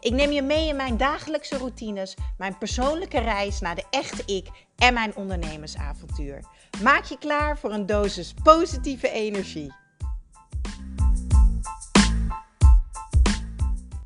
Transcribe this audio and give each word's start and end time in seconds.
Ik 0.00 0.12
neem 0.12 0.30
je 0.30 0.42
mee 0.42 0.68
in 0.68 0.76
mijn 0.76 0.96
dagelijkse 0.96 1.56
routines, 1.56 2.16
mijn 2.36 2.58
persoonlijke 2.58 3.18
reis 3.18 3.60
naar 3.60 3.74
de 3.74 3.84
echte 3.90 4.34
ik 4.34 4.48
en 4.76 4.94
mijn 4.94 5.16
ondernemersavontuur. 5.16 6.44
Maak 6.82 7.04
je 7.04 7.18
klaar 7.18 7.58
voor 7.58 7.72
een 7.72 7.86
dosis 7.86 8.34
positieve 8.42 9.10
energie. 9.10 9.74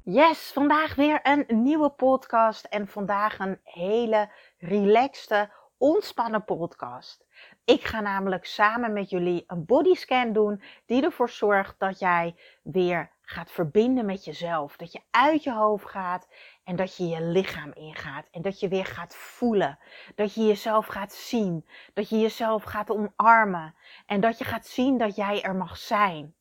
Yes, 0.05 0.51
vandaag 0.53 0.95
weer 0.95 1.21
een 1.23 1.45
nieuwe 1.63 1.91
podcast 1.91 2.65
en 2.65 2.89
vandaag 2.89 3.39
een 3.39 3.59
hele 3.65 4.31
relaxte, 4.59 5.51
ontspannen 5.79 6.45
podcast. 6.45 7.25
Ik 7.65 7.85
ga 7.85 8.01
namelijk 8.01 8.45
samen 8.45 8.93
met 8.93 9.11
jullie 9.11 9.45
een 9.47 9.65
bodyscan 9.65 10.33
doen 10.33 10.63
die 10.87 11.05
ervoor 11.05 11.31
zorgt 11.31 11.75
dat 11.79 11.99
jij 11.99 12.35
weer 12.63 13.11
gaat 13.33 13.53
verbinden 13.53 14.07
met 14.07 14.25
jezelf. 14.25 14.77
Dat 14.77 14.93
je 14.93 15.01
uit 15.11 15.43
je 15.43 15.53
hoofd 15.53 15.87
gaat 15.87 16.29
en 16.65 16.77
dat 16.77 16.97
je 16.97 17.09
je 17.09 17.23
lichaam 17.23 17.73
ingaat. 17.73 18.29
En 18.31 18.43
dat 18.43 18.61
je 18.61 18.69
weer 18.69 18.87
gaat 18.87 19.15
voelen. 19.15 19.79
Dat 20.15 20.35
je 20.35 20.47
jezelf 20.47 20.87
gaat 20.87 21.13
zien. 21.13 21.67
Dat 21.93 22.09
je 22.09 22.21
jezelf 22.21 22.63
gaat 22.63 22.91
omarmen. 22.91 23.75
En 24.07 24.21
dat 24.21 24.39
je 24.39 24.45
gaat 24.45 24.67
zien 24.67 24.99
dat 24.99 25.17
jij 25.17 25.43
er 25.43 25.57
mag 25.57 25.77
zijn. 25.77 26.35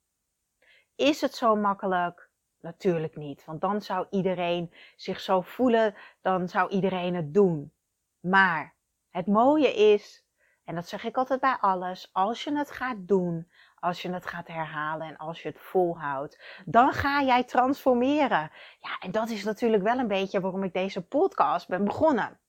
Is 0.95 1.21
het 1.21 1.35
zo 1.35 1.55
makkelijk? 1.55 2.29
Natuurlijk 2.59 3.15
niet. 3.15 3.45
Want 3.45 3.61
dan 3.61 3.81
zou 3.81 4.07
iedereen 4.09 4.73
zich 4.95 5.19
zo 5.19 5.41
voelen. 5.41 5.95
Dan 6.21 6.49
zou 6.49 6.69
iedereen 6.69 7.15
het 7.15 7.33
doen. 7.33 7.73
Maar 8.19 8.73
het 9.09 9.27
mooie 9.27 9.73
is, 9.73 10.25
en 10.65 10.75
dat 10.75 10.87
zeg 10.87 11.03
ik 11.03 11.17
altijd 11.17 11.39
bij 11.39 11.57
alles, 11.61 12.09
als 12.11 12.43
je 12.43 12.57
het 12.57 12.71
gaat 12.71 13.07
doen, 13.07 13.51
als 13.81 14.01
je 14.01 14.13
het 14.13 14.25
gaat 14.25 14.47
herhalen 14.47 15.07
en 15.07 15.17
als 15.17 15.41
je 15.41 15.47
het 15.47 15.59
volhoudt, 15.59 16.39
dan 16.65 16.93
ga 16.93 17.21
jij 17.21 17.43
transformeren. 17.43 18.51
Ja, 18.79 18.97
en 18.99 19.11
dat 19.11 19.29
is 19.29 19.43
natuurlijk 19.43 19.83
wel 19.83 19.99
een 19.99 20.07
beetje 20.07 20.39
waarom 20.39 20.63
ik 20.63 20.73
deze 20.73 21.01
podcast 21.01 21.67
ben 21.67 21.83
begonnen. 21.83 22.39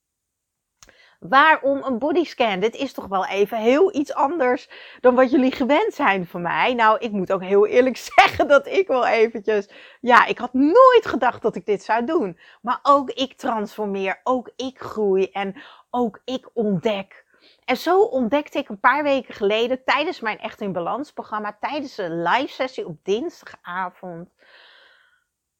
Waarom 1.21 1.83
een 1.83 1.99
bodyscan? 1.99 2.61
Dit 2.61 2.75
is 2.75 2.93
toch 2.93 3.07
wel 3.07 3.27
even 3.27 3.59
heel 3.59 3.95
iets 3.95 4.15
anders 4.15 4.69
dan 5.01 5.15
wat 5.15 5.31
jullie 5.31 5.53
gewend 5.53 5.95
zijn 5.95 6.27
van 6.27 6.43
mij. 6.43 6.75
Nou, 6.75 6.99
ik 6.99 7.11
moet 7.11 7.33
ook 7.33 7.43
heel 7.43 7.67
eerlijk 7.67 7.97
zeggen 8.17 8.49
dat 8.49 8.67
ik 8.67 8.87
wel 8.87 9.07
eventjes. 9.07 9.69
Ja, 10.01 10.27
ik 10.27 10.39
had 10.39 10.53
nooit 10.53 11.07
gedacht 11.07 11.43
dat 11.43 11.57
ik 11.57 11.67
dit 11.67 11.83
zou 11.83 12.05
doen. 12.05 12.39
Maar 12.63 12.79
ook 12.83 13.11
ik 13.11 13.33
transformeer, 13.33 14.21
ook 14.23 14.51
ik 14.57 14.81
groei 14.81 15.31
en 15.31 15.63
ook 15.91 16.21
ik 16.25 16.51
ontdek. 16.53 17.22
En 17.65 17.77
zo 17.77 18.01
ontdekte 18.03 18.59
ik 18.59 18.69
een 18.69 18.81
paar 18.81 19.03
weken 19.03 19.35
geleden 19.35 19.85
tijdens 19.85 20.21
mijn 20.21 20.39
Echt 20.39 20.61
in 20.61 20.73
Balans 20.73 21.12
programma, 21.12 21.57
tijdens 21.61 21.98
een 21.98 22.23
live 22.23 22.53
sessie 22.53 22.87
op 22.87 23.05
dinsdagavond, 23.05 24.35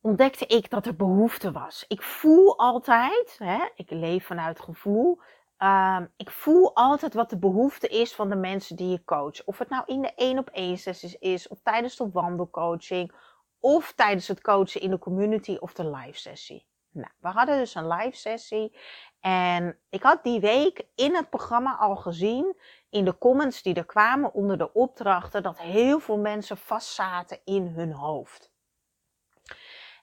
ontdekte 0.00 0.47
ik 0.47 0.70
dat 0.70 0.86
er 0.86 0.97
behoefte 0.97 1.53
was. 1.53 1.84
Ik 1.88 2.03
voel 2.03 2.58
altijd, 2.58 3.34
hè, 3.38 3.69
ik 3.75 3.91
leef 3.91 4.27
vanuit 4.27 4.60
gevoel, 4.60 5.20
uh, 5.58 6.00
ik 6.16 6.30
voel 6.30 6.75
altijd 6.75 7.14
wat 7.14 7.30
de 7.30 7.38
behoefte 7.38 7.88
is 7.88 8.14
van 8.14 8.28
de 8.28 8.36
mensen 8.36 8.77
die 8.77 8.88
je 8.88 9.05
coach. 9.05 9.44
Of 9.44 9.58
het 9.58 9.69
nou 9.69 9.83
in 9.86 10.03
de 10.03 10.14
één 10.14 10.38
op 10.38 10.48
één 10.50 10.78
sessies 10.78 11.19
is, 11.19 11.48
of 11.48 11.60
tijdens 11.62 11.97
de 11.97 12.10
wandelcoaching, 12.12 13.12
of 13.60 13.93
tijdens 13.93 14.28
het 14.28 14.41
coachen 14.41 14.81
in 14.81 14.91
de 14.91 14.99
community 14.99 15.56
of 15.60 15.72
de 15.72 15.91
live 15.91 16.19
sessie. 16.19 16.66
Nou, 16.91 17.10
we 17.20 17.28
hadden 17.28 17.59
dus 17.59 17.75
een 17.75 17.88
live 17.88 18.16
sessie 18.16 18.76
en 19.22 19.78
ik 19.91 20.03
had 20.03 20.22
die 20.22 20.41
week 20.41 20.87
in 20.94 21.15
het 21.15 21.31
programma 21.31 21.77
al 21.77 21.97
gezien, 21.97 22.56
in 22.91 23.05
de 23.05 23.19
comments 23.19 23.62
die 23.62 23.75
er 23.75 23.84
kwamen 23.84 24.34
onder 24.34 24.59
de 24.59 24.72
opdrachten, 24.72 25.43
dat 25.43 25.59
heel 25.59 26.00
veel 26.00 26.19
mensen 26.19 26.56
vastzaten 26.56 27.38
in 27.44 27.66
hun 27.66 27.93
hoofd. 27.93 28.53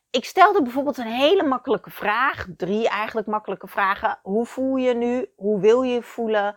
Ik 0.09 0.25
stelde 0.25 0.61
bijvoorbeeld 0.61 0.97
een 0.97 1.05
hele 1.05 1.43
makkelijke 1.43 1.89
vraag, 1.89 2.47
drie 2.57 2.89
eigenlijk 2.89 3.27
makkelijke 3.27 3.67
vragen. 3.67 4.19
Hoe 4.23 4.45
voel 4.45 4.75
je 4.75 4.93
nu? 4.93 5.33
Hoe 5.35 5.59
wil 5.59 5.81
je 5.81 5.93
je 5.93 6.03
voelen? 6.03 6.55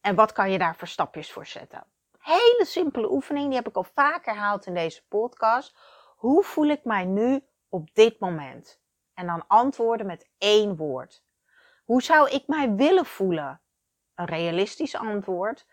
En 0.00 0.14
wat 0.14 0.32
kan 0.32 0.50
je 0.50 0.58
daar 0.58 0.76
voor 0.76 0.88
stapjes 0.88 1.32
voor 1.32 1.46
zetten? 1.46 1.84
Hele 2.18 2.64
simpele 2.66 3.10
oefening, 3.10 3.46
die 3.46 3.56
heb 3.56 3.68
ik 3.68 3.76
al 3.76 3.86
vaak 3.94 4.24
herhaald 4.24 4.66
in 4.66 4.74
deze 4.74 5.06
podcast. 5.08 5.76
Hoe 6.16 6.42
voel 6.44 6.66
ik 6.66 6.84
mij 6.84 7.04
nu 7.04 7.44
op 7.68 7.94
dit 7.94 8.20
moment? 8.20 8.80
En 9.14 9.26
dan 9.26 9.44
antwoorden 9.46 10.06
met 10.06 10.28
één 10.38 10.76
woord. 10.76 11.22
Hoe 11.90 12.02
zou 12.02 12.30
ik 12.30 12.46
mij 12.46 12.74
willen 12.74 13.06
voelen? 13.06 13.60
Een 14.14 14.24
realistisch 14.24 14.96
antwoord, 14.96 15.66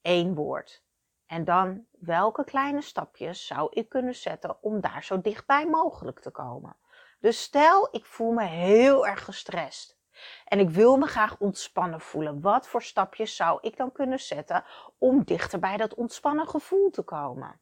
één 0.00 0.34
woord. 0.34 0.84
En 1.26 1.44
dan 1.44 1.86
welke 1.98 2.44
kleine 2.44 2.80
stapjes 2.80 3.46
zou 3.46 3.68
ik 3.70 3.88
kunnen 3.88 4.14
zetten 4.14 4.62
om 4.62 4.80
daar 4.80 5.04
zo 5.04 5.20
dichtbij 5.20 5.66
mogelijk 5.66 6.20
te 6.20 6.30
komen? 6.30 6.76
Dus 7.18 7.42
stel, 7.42 7.88
ik 7.90 8.04
voel 8.04 8.32
me 8.32 8.44
heel 8.44 9.06
erg 9.06 9.24
gestrest 9.24 9.98
en 10.44 10.58
ik 10.58 10.70
wil 10.70 10.96
me 10.96 11.06
graag 11.06 11.38
ontspannen 11.38 12.00
voelen. 12.00 12.40
Wat 12.40 12.68
voor 12.68 12.82
stapjes 12.82 13.36
zou 13.36 13.58
ik 13.60 13.76
dan 13.76 13.92
kunnen 13.92 14.20
zetten 14.20 14.64
om 14.98 15.24
dichter 15.24 15.58
bij 15.58 15.76
dat 15.76 15.94
ontspannen 15.94 16.48
gevoel 16.48 16.90
te 16.90 17.02
komen? 17.02 17.60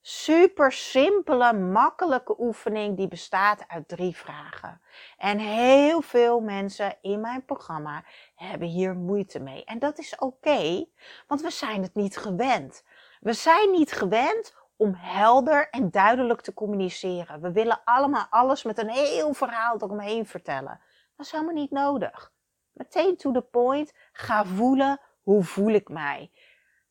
Super 0.00 0.72
simpele, 0.72 1.52
makkelijke 1.52 2.40
oefening 2.40 2.96
die 2.96 3.08
bestaat 3.08 3.64
uit 3.68 3.88
drie 3.88 4.16
vragen. 4.16 4.80
En 5.16 5.38
heel 5.38 6.00
veel 6.00 6.40
mensen 6.40 6.96
in 7.00 7.20
mijn 7.20 7.44
programma 7.44 8.04
hebben 8.34 8.68
hier 8.68 8.94
moeite 8.94 9.40
mee. 9.40 9.64
En 9.64 9.78
dat 9.78 9.98
is 9.98 10.16
oké, 10.16 10.86
want 11.26 11.40
we 11.40 11.50
zijn 11.50 11.82
het 11.82 11.94
niet 11.94 12.16
gewend. 12.16 12.84
We 13.20 13.32
zijn 13.32 13.70
niet 13.70 13.92
gewend 13.92 14.54
om 14.76 14.94
helder 14.96 15.70
en 15.70 15.90
duidelijk 15.90 16.40
te 16.40 16.54
communiceren. 16.54 17.40
We 17.40 17.52
willen 17.52 17.80
allemaal 17.84 18.26
alles 18.30 18.62
met 18.62 18.78
een 18.78 18.90
heel 18.90 19.34
verhaal 19.34 19.74
eromheen 19.74 20.26
vertellen. 20.26 20.80
Dat 21.16 21.26
is 21.26 21.32
helemaal 21.32 21.54
niet 21.54 21.70
nodig. 21.70 22.32
Meteen 22.72 23.16
to 23.16 23.32
the 23.32 23.42
point. 23.42 23.92
Ga 24.12 24.44
voelen 24.44 25.00
hoe 25.22 25.44
voel 25.44 25.72
ik 25.72 25.88
mij. 25.88 26.30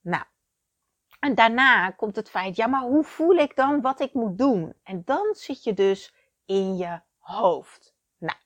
Nou, 0.02 0.24
en 1.19 1.35
daarna 1.35 1.90
komt 1.90 2.16
het 2.16 2.30
feit, 2.30 2.56
ja, 2.56 2.68
maar 2.68 2.81
hoe 2.81 3.03
voel 3.03 3.35
ik 3.35 3.56
dan 3.56 3.81
wat 3.81 4.00
ik 4.00 4.13
moet 4.13 4.38
doen? 4.38 4.74
En 4.84 5.02
dan 5.06 5.28
zit 5.31 5.63
je 5.63 5.74
dus 5.74 6.13
in 6.46 6.78
je 6.78 7.00
hoofd. 7.18 7.94
Nou, 8.18 8.38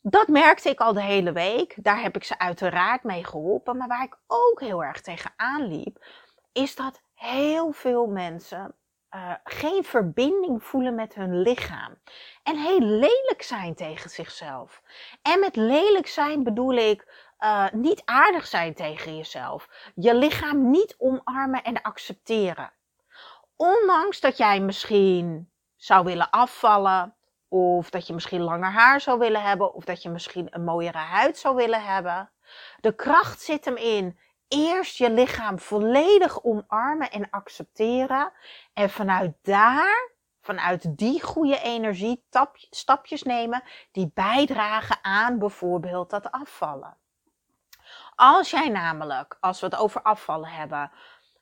dat 0.00 0.28
merkte 0.28 0.68
ik 0.68 0.80
al 0.80 0.92
de 0.92 1.02
hele 1.02 1.32
week. 1.32 1.74
Daar 1.76 2.02
heb 2.02 2.16
ik 2.16 2.24
ze 2.24 2.38
uiteraard 2.38 3.02
mee 3.02 3.24
geholpen. 3.24 3.76
Maar 3.76 3.88
waar 3.88 4.04
ik 4.04 4.18
ook 4.26 4.60
heel 4.60 4.84
erg 4.84 5.00
tegenaan 5.00 5.66
liep, 5.66 6.04
is 6.52 6.76
dat 6.76 7.02
heel 7.14 7.72
veel 7.72 8.06
mensen 8.06 8.74
uh, 9.14 9.34
geen 9.44 9.84
verbinding 9.84 10.64
voelen 10.64 10.94
met 10.94 11.14
hun 11.14 11.40
lichaam. 11.42 11.98
En 12.42 12.56
heel 12.56 12.80
lelijk 12.80 13.42
zijn 13.42 13.74
tegen 13.74 14.10
zichzelf. 14.10 14.82
En 15.22 15.40
met 15.40 15.56
lelijk 15.56 16.06
zijn 16.06 16.42
bedoel 16.42 16.72
ik 16.72 17.21
uh, 17.42 17.66
niet 17.72 18.02
aardig 18.04 18.46
zijn 18.46 18.74
tegen 18.74 19.16
jezelf. 19.16 19.68
Je 19.94 20.14
lichaam 20.14 20.70
niet 20.70 20.94
omarmen 20.98 21.62
en 21.62 21.82
accepteren. 21.82 22.72
Ondanks 23.56 24.20
dat 24.20 24.36
jij 24.36 24.60
misschien 24.60 25.50
zou 25.76 26.04
willen 26.04 26.30
afvallen, 26.30 27.14
of 27.48 27.90
dat 27.90 28.06
je 28.06 28.14
misschien 28.14 28.40
langer 28.40 28.70
haar 28.70 29.00
zou 29.00 29.18
willen 29.18 29.42
hebben, 29.42 29.74
of 29.74 29.84
dat 29.84 30.02
je 30.02 30.08
misschien 30.08 30.46
een 30.50 30.64
mooiere 30.64 30.98
huid 30.98 31.38
zou 31.38 31.56
willen 31.56 31.82
hebben. 31.82 32.30
De 32.80 32.94
kracht 32.94 33.40
zit 33.40 33.64
hem 33.64 33.76
in 33.76 34.18
eerst 34.48 34.96
je 34.96 35.10
lichaam 35.10 35.58
volledig 35.58 36.44
omarmen 36.44 37.10
en 37.10 37.30
accepteren. 37.30 38.32
En 38.72 38.90
vanuit 38.90 39.32
daar, 39.42 40.10
vanuit 40.40 40.98
die 40.98 41.22
goede 41.22 41.60
energie, 41.60 42.24
stapjes 42.70 43.22
nemen 43.22 43.62
die 43.92 44.10
bijdragen 44.14 44.98
aan 45.02 45.38
bijvoorbeeld 45.38 46.10
dat 46.10 46.30
afvallen. 46.30 46.96
Als 48.24 48.50
jij 48.50 48.68
namelijk, 48.68 49.36
als 49.40 49.60
we 49.60 49.66
het 49.66 49.76
over 49.76 50.02
afvallen 50.02 50.48
hebben, 50.48 50.90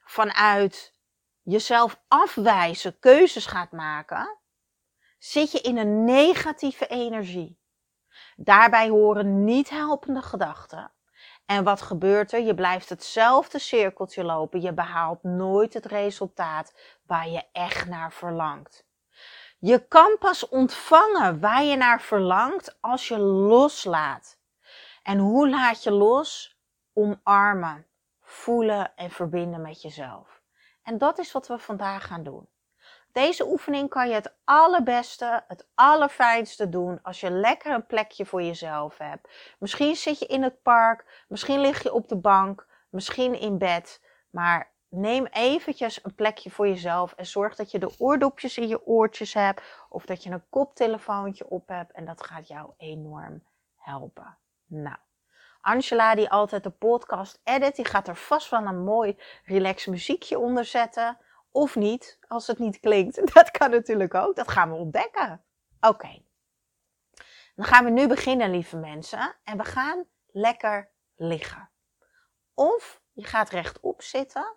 vanuit 0.05 0.95
jezelf 1.43 2.01
afwijzen 2.09 2.99
keuzes 2.99 3.47
gaat 3.47 3.73
maken, 3.73 4.39
zit 5.19 5.53
je 5.53 5.61
in 5.61 5.77
een 5.77 6.05
negatieve 6.05 6.87
energie. 6.87 7.61
Daarbij 8.37 8.89
horen 8.89 9.45
niet 9.45 9.71
helpende 9.71 10.23
gedachten. 10.23 10.93
En 11.47 11.65
wat 11.65 11.83
gebeurt 11.83 12.33
er? 12.33 12.41
Je 12.41 12.55
blijft 12.55 12.89
hetzelfde 12.89 13.59
cirkeltje 13.59 14.25
lopen. 14.25 14.61
Je 14.61 14.73
behaalt 14.73 15.23
nooit 15.23 15.75
het 15.75 15.87
resultaat 15.87 16.75
waar 17.03 17.29
je 17.29 17.45
echt 17.53 17.87
naar 17.87 18.13
verlangt. 18.13 18.87
Je 19.59 19.87
kan 19.89 20.17
pas 20.19 20.49
ontvangen 20.49 21.41
waar 21.41 21.63
je 21.63 21.77
naar 21.77 22.01
verlangt 22.01 22.77
als 22.81 23.09
je 23.09 23.19
loslaat. 23.19 24.39
En 25.03 25.19
hoe 25.19 25.49
laat 25.49 25.83
je 25.83 25.91
los? 25.91 26.59
Omarmen, 26.93 27.87
voelen 28.21 28.97
en 28.97 29.11
verbinden 29.11 29.61
met 29.61 29.83
jezelf. 29.83 30.41
En 30.83 30.99
dat 30.99 31.19
is 31.19 31.33
wat 31.33 31.47
we 31.47 31.59
vandaag 31.59 32.07
gaan 32.07 32.23
doen. 32.23 32.49
Deze 33.13 33.47
oefening 33.47 33.89
kan 33.89 34.09
je 34.09 34.15
het 34.15 34.35
allerbeste, 34.45 35.45
het 35.49 35.69
allerfijnste 35.75 36.69
doen 36.69 36.99
als 37.03 37.21
je 37.21 37.31
lekker 37.31 37.75
een 37.75 37.87
plekje 37.87 38.27
voor 38.27 38.43
jezelf 38.43 38.99
hebt. 38.99 39.29
Misschien 39.59 39.97
zit 39.97 40.19
je 40.19 40.27
in 40.27 40.43
het 40.43 40.63
park, 40.63 41.25
misschien 41.29 41.61
lig 41.61 41.83
je 41.83 41.93
op 41.93 42.09
de 42.09 42.17
bank, 42.17 42.67
misschien 42.91 43.41
in 43.41 43.59
bed. 43.59 44.03
Maar 44.31 44.73
neem 44.89 45.27
eventjes 45.27 46.05
een 46.05 46.15
plekje 46.15 46.51
voor 46.51 46.69
jezelf 46.69 47.13
en 47.13 47.27
zorg 47.27 47.57
dat 47.57 47.71
je 47.71 47.79
de 47.79 47.95
oordopjes 47.99 48.59
in 48.59 48.69
je 48.69 48.87
oortjes 48.87 49.35
hebt 49.35 49.63
of 49.89 50.05
dat 50.05 50.23
je 50.23 50.31
een 50.31 50.49
koptelefoontje 50.49 51.49
op 51.49 51.69
hebt 51.69 51.93
en 51.93 52.05
dat 52.05 52.25
gaat 52.25 52.49
jou 52.49 52.71
enorm 52.77 53.43
helpen. 53.77 54.39
Nou, 54.67 54.97
Angela 55.61 56.15
die 56.15 56.31
altijd 56.31 56.63
de 56.63 56.71
podcast 56.71 57.41
edit, 57.45 57.77
die 57.77 57.85
gaat 57.85 58.09
er 58.09 58.17
vast 58.17 58.51
wel 58.51 58.67
een 58.67 58.85
mooi 58.85 59.19
relax 59.45 59.87
muziekje 59.87 60.39
onder 60.39 60.65
zetten. 60.65 61.19
Of 61.51 61.77
niet, 61.77 62.19
als 62.29 62.47
het 62.47 62.59
niet 62.59 62.81
klinkt. 62.81 63.27
Dat 63.35 63.51
kan 63.51 63.71
natuurlijk 63.71 64.15
ook, 64.15 64.37
dat 64.37 64.51
gaan 64.51 64.71
we 64.71 64.77
ontdekken. 64.77 65.45
Oké, 65.81 66.23
dan 67.61 67.65
gaan 67.65 67.85
we 67.85 67.91
nu 67.91 68.07
beginnen 68.07 68.51
lieve 68.51 68.77
mensen 68.77 69.37
en 69.45 69.57
we 69.57 69.65
gaan 69.65 70.05
lekker 70.27 70.91
liggen. 71.17 71.71
Of 72.55 73.03
je 73.13 73.25
gaat 73.25 73.51
rechtop 73.51 74.03
zitten 74.03 74.57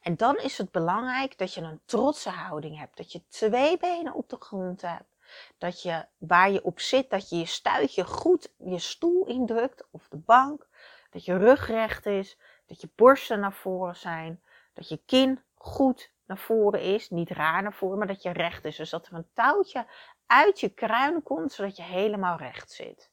en 0.00 0.16
dan 0.16 0.36
is 0.36 0.58
het 0.58 0.70
belangrijk 0.70 1.38
dat 1.38 1.54
je 1.54 1.60
een 1.60 1.82
trotse 1.84 2.30
houding 2.30 2.78
hebt. 2.78 2.96
Dat 2.96 3.12
je 3.12 3.26
twee 3.28 3.76
benen 3.76 4.14
op 4.14 4.28
de 4.28 4.36
grond 4.38 4.82
hebt. 4.82 5.13
Dat 5.58 5.82
je 5.82 6.06
waar 6.18 6.50
je 6.50 6.64
op 6.64 6.80
zit, 6.80 7.10
dat 7.10 7.28
je 7.28 7.36
je 7.36 7.46
stuitje 7.46 8.04
goed 8.04 8.52
je 8.58 8.78
stoel 8.78 9.26
indrukt 9.26 9.86
of 9.90 10.08
de 10.08 10.16
bank. 10.16 10.66
Dat 11.10 11.24
je 11.24 11.36
rug 11.36 11.66
recht 11.66 12.06
is. 12.06 12.38
Dat 12.66 12.80
je 12.80 12.88
borsten 12.94 13.40
naar 13.40 13.52
voren 13.52 13.96
zijn. 13.96 14.42
Dat 14.72 14.88
je 14.88 15.00
kin 15.06 15.42
goed 15.54 16.12
naar 16.26 16.38
voren 16.38 16.80
is. 16.80 17.10
Niet 17.10 17.30
raar 17.30 17.62
naar 17.62 17.74
voren, 17.74 17.98
maar 17.98 18.06
dat 18.06 18.22
je 18.22 18.30
recht 18.30 18.64
is. 18.64 18.76
Dus 18.76 18.90
dat 18.90 19.06
er 19.06 19.12
een 19.14 19.28
touwtje 19.32 19.86
uit 20.26 20.60
je 20.60 20.68
kruin 20.68 21.22
komt, 21.22 21.52
zodat 21.52 21.76
je 21.76 21.82
helemaal 21.82 22.36
recht 22.36 22.72
zit. 22.72 23.10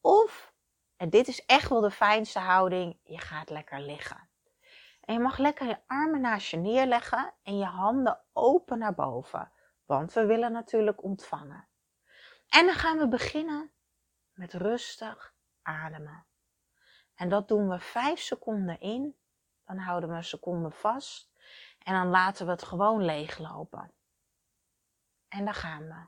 Of, 0.00 0.52
en 0.96 1.10
dit 1.10 1.28
is 1.28 1.44
echt 1.46 1.68
wel 1.68 1.80
de 1.80 1.90
fijnste 1.90 2.38
houding, 2.38 2.96
je 3.02 3.18
gaat 3.18 3.50
lekker 3.50 3.80
liggen. 3.80 4.28
En 5.04 5.14
je 5.14 5.20
mag 5.20 5.38
lekker 5.38 5.66
je 5.66 5.78
armen 5.86 6.20
naast 6.20 6.50
je 6.50 6.56
neerleggen 6.56 7.32
en 7.42 7.58
je 7.58 7.64
handen 7.64 8.20
open 8.32 8.78
naar 8.78 8.94
boven. 8.94 9.52
Want 9.84 10.12
we 10.12 10.26
willen 10.26 10.52
natuurlijk 10.52 11.02
ontvangen. 11.02 11.68
En 12.48 12.66
dan 12.66 12.74
gaan 12.74 12.98
we 12.98 13.08
beginnen 13.08 13.72
met 14.32 14.52
rustig 14.52 15.34
ademen. 15.62 16.26
En 17.14 17.28
dat 17.28 17.48
doen 17.48 17.68
we 17.68 17.78
5 17.78 18.20
seconden 18.20 18.80
in. 18.80 19.16
Dan 19.64 19.78
houden 19.78 20.08
we 20.08 20.14
een 20.14 20.24
seconde 20.24 20.70
vast. 20.70 21.30
En 21.78 21.94
dan 21.94 22.08
laten 22.08 22.46
we 22.46 22.52
het 22.52 22.62
gewoon 22.62 23.04
leeglopen. 23.04 23.92
En 25.28 25.44
dan 25.44 25.54
gaan 25.54 25.82
we. 25.82 26.06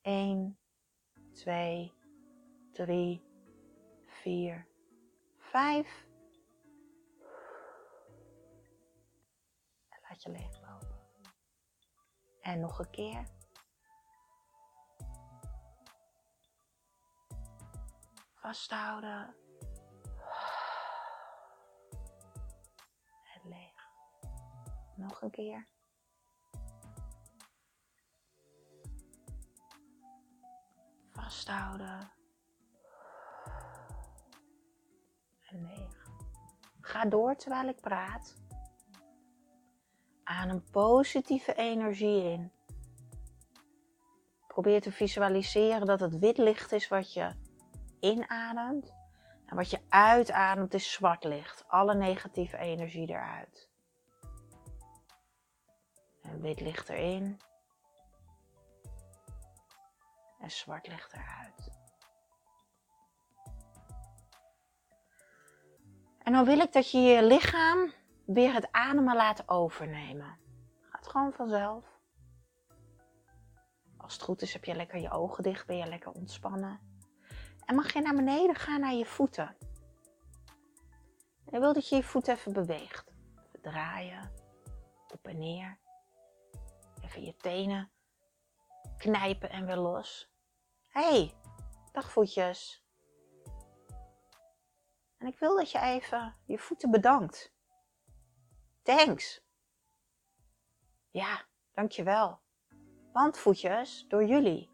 1, 0.00 0.58
2, 1.32 1.92
3, 2.72 3.24
4, 4.06 4.66
5. 5.38 6.08
laat 10.10 10.22
je 10.22 10.30
leeglopen. 10.30 10.59
En 12.40 12.60
nog 12.60 12.78
een 12.78 12.90
keer. 12.90 13.24
Vasthouden. 18.34 19.34
En 23.34 23.48
leeg. 23.48 23.90
Nog 24.94 25.22
een 25.22 25.30
keer. 25.30 25.66
Vasthouden. 31.10 32.12
En 35.48 35.62
leeg. 35.62 36.08
Ga 36.80 37.04
door 37.04 37.36
terwijl 37.36 37.68
ik 37.68 37.80
praat. 37.80 38.36
Adem 40.30 40.62
positieve 40.70 41.54
energie 41.54 42.22
in. 42.22 42.52
Probeer 44.46 44.80
te 44.80 44.92
visualiseren 44.92 45.86
dat 45.86 46.00
het 46.00 46.18
wit 46.18 46.38
licht 46.38 46.72
is 46.72 46.88
wat 46.88 47.12
je 47.12 47.34
inademt. 48.00 48.94
En 49.46 49.56
wat 49.56 49.70
je 49.70 49.80
uitademt 49.88 50.74
is 50.74 50.92
zwart 50.92 51.24
licht. 51.24 51.64
Alle 51.68 51.94
negatieve 51.94 52.56
energie 52.56 53.08
eruit. 53.08 53.68
En 56.22 56.40
wit 56.40 56.60
licht 56.60 56.88
erin. 56.88 57.40
En 60.40 60.50
zwart 60.50 60.86
licht 60.86 61.12
eruit. 61.12 61.78
En 66.22 66.32
dan 66.32 66.44
wil 66.44 66.58
ik 66.58 66.72
dat 66.72 66.90
je 66.90 66.98
je 66.98 67.22
lichaam 67.22 67.92
weer 68.32 68.52
het 68.52 68.72
ademen 68.72 69.16
laten 69.16 69.48
overnemen. 69.48 70.38
Gaat 70.80 71.08
gewoon 71.08 71.32
vanzelf. 71.32 71.84
Als 73.96 74.12
het 74.12 74.22
goed 74.22 74.42
is 74.42 74.52
heb 74.52 74.64
je 74.64 74.74
lekker 74.74 75.00
je 75.00 75.10
ogen 75.10 75.42
dicht, 75.42 75.66
ben 75.66 75.76
je 75.76 75.86
lekker 75.86 76.12
ontspannen. 76.12 76.80
En 77.64 77.74
mag 77.74 77.92
je 77.92 78.00
naar 78.00 78.14
beneden 78.14 78.54
gaan 78.54 78.80
naar 78.80 78.94
je 78.94 79.06
voeten. 79.06 79.56
En 81.44 81.52
ik 81.52 81.60
wil 81.60 81.72
dat 81.72 81.88
je 81.88 81.96
je 81.96 82.02
voet 82.02 82.28
even 82.28 82.52
beweegt. 82.52 83.12
Even 83.46 83.60
draaien, 83.60 84.32
op 85.12 85.26
en 85.26 85.38
neer. 85.38 85.78
Even 87.02 87.24
je 87.24 87.36
tenen 87.36 87.90
knijpen 88.96 89.50
en 89.50 89.66
weer 89.66 89.76
los. 89.76 90.30
hey, 90.88 91.34
dag 91.92 92.10
voetjes. 92.10 92.84
En 95.18 95.26
ik 95.26 95.38
wil 95.38 95.56
dat 95.56 95.70
je 95.70 95.78
even 95.78 96.36
je 96.44 96.58
voeten 96.58 96.90
bedankt. 96.90 97.52
Thanks. 98.82 99.42
Ja, 101.10 101.46
dankjewel. 101.72 102.40
Want 103.12 103.38
voetjes, 103.38 104.04
door 104.08 104.24
jullie 104.24 104.70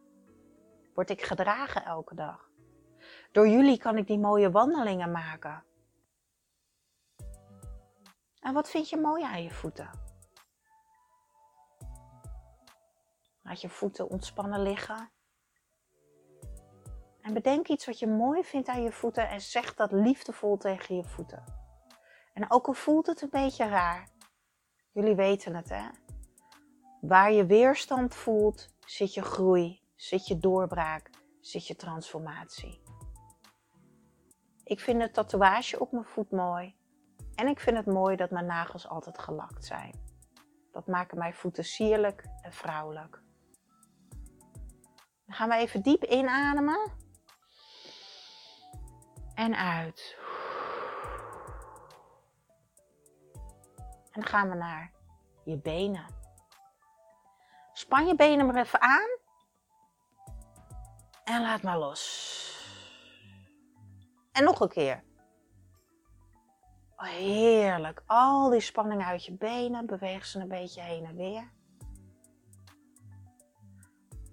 word 0.94 1.11
ik 1.11 1.23
gedragen 1.23 1.85
elke 1.85 2.14
dag. 2.14 2.50
Door 3.32 3.49
jullie 3.49 3.79
kan 3.79 3.97
ik 3.97 4.06
die 4.06 4.19
mooie 4.19 4.50
wandelingen 4.50 5.11
maken. 5.11 5.64
En 8.41 8.55
wat 8.55 8.70
vind 8.70 8.89
je 8.89 8.96
mooi 8.96 9.25
aan 9.25 9.43
je 9.43 9.51
voeten? 9.51 9.91
Laat 13.43 13.60
je 13.60 13.69
voeten 13.69 14.08
ontspannen 14.10 14.63
liggen. 14.63 15.10
En 17.20 17.34
bedenk 17.34 17.69
iets 17.69 17.86
wat 17.86 17.98
je 17.98 18.06
mooi 18.06 18.44
vindt 18.44 18.69
aan 18.69 18.82
je 18.82 18.93
voeten 18.93 19.29
en 19.29 19.41
zeg 19.41 19.75
dat 19.75 19.93
liefdevol 19.93 20.56
tegen 20.56 20.96
je 20.96 21.05
voeten. 21.05 21.66
En 22.36 22.50
ook 22.50 22.66
al 22.66 22.72
voelt 22.72 23.06
het 23.06 23.22
een 23.22 23.31
beetje 23.31 23.69
raar, 23.69 24.08
jullie 24.93 25.14
weten 25.14 25.55
het 25.55 25.69
hè. 25.69 25.88
Waar 27.00 27.32
je 27.32 27.46
weerstand 27.46 28.14
voelt, 28.14 28.69
zit 28.86 29.14
je 29.14 29.22
groei, 29.22 29.81
zit 29.94 30.26
je 30.26 30.38
doorbraak, 30.38 31.10
zit 31.40 31.66
je 31.66 31.76
transformatie. 31.76 32.82
Ik 34.64 34.81
vind 34.81 35.02
het 35.02 35.14
tatoeage 35.14 35.81
op 35.81 35.93
mijn 35.93 36.05
voet 36.05 36.31
mooi. 36.31 36.76
En 37.34 37.46
ik 37.48 37.60
vind 37.60 37.76
het 37.76 37.86
mooi 37.86 38.16
dat 38.16 38.31
mijn 38.31 38.46
nagels 38.46 38.88
altijd 38.88 39.19
gelakt 39.19 39.64
zijn. 39.64 39.94
Dat 40.72 40.86
maken 40.86 41.19
mijn 41.19 41.34
voeten 41.34 41.64
sierlijk 41.64 42.24
en 42.43 42.52
vrouwelijk. 42.52 43.22
Dan 45.26 45.34
gaan 45.34 45.48
we 45.48 45.55
even 45.55 45.82
diep 45.82 46.05
inademen. 46.05 46.93
En 49.34 49.56
uit. 49.56 50.25
En 54.17 54.23
dan 54.23 54.31
gaan 54.31 54.49
we 54.49 54.55
naar 54.55 54.93
je 55.44 55.58
benen. 55.58 56.06
Span 57.73 58.06
je 58.06 58.15
benen 58.15 58.46
maar 58.46 58.56
even 58.56 58.81
aan. 58.81 59.19
En 61.25 61.43
laat 61.43 61.63
maar 61.63 61.79
los. 61.79 62.44
En 64.32 64.44
nog 64.44 64.61
een 64.61 64.69
keer. 64.69 65.05
Oh, 66.96 67.06
heerlijk. 67.06 68.03
Al 68.06 68.51
die 68.51 68.61
spanning 68.61 69.05
uit 69.05 69.25
je 69.25 69.32
benen. 69.32 69.87
Beweeg 69.87 70.27
ze 70.27 70.41
een 70.41 70.49
beetje 70.49 70.82
heen 70.82 71.05
en 71.05 71.17
weer. 71.17 71.53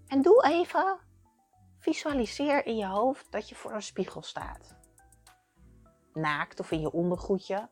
En 0.08 0.22
doe 0.22 0.44
even. 0.44 1.00
Visualiseer 1.80 2.66
in 2.66 2.78
je 2.78 2.88
hoofd 2.88 3.32
dat 3.32 3.50
je 3.50 3.56
voor 3.56 3.72
een 3.72 3.82
spiegel 3.82 4.22
staat. 4.22 4.78
Naakt 6.14 6.60
of 6.60 6.72
in 6.72 6.80
je 6.80 6.92
ondergoedje 6.92 7.70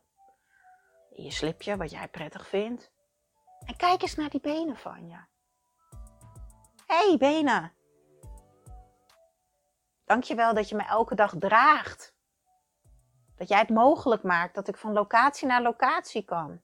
je 1.14 1.30
slipje, 1.30 1.76
wat 1.76 1.90
jij 1.90 2.08
prettig 2.08 2.48
vindt. 2.48 2.92
En 3.66 3.76
kijk 3.76 4.02
eens 4.02 4.14
naar 4.14 4.30
die 4.30 4.40
benen 4.40 4.76
van 4.76 5.08
je. 5.08 5.18
Hé, 6.86 7.08
hey, 7.08 7.16
benen. 7.16 7.72
Dankjewel 10.04 10.54
dat 10.54 10.68
je 10.68 10.76
me 10.76 10.82
elke 10.82 11.14
dag 11.14 11.34
draagt. 11.38 12.14
Dat 13.36 13.48
jij 13.48 13.58
het 13.58 13.68
mogelijk 13.68 14.22
maakt 14.22 14.54
dat 14.54 14.68
ik 14.68 14.76
van 14.76 14.92
locatie 14.92 15.46
naar 15.46 15.62
locatie 15.62 16.24
kan. 16.24 16.60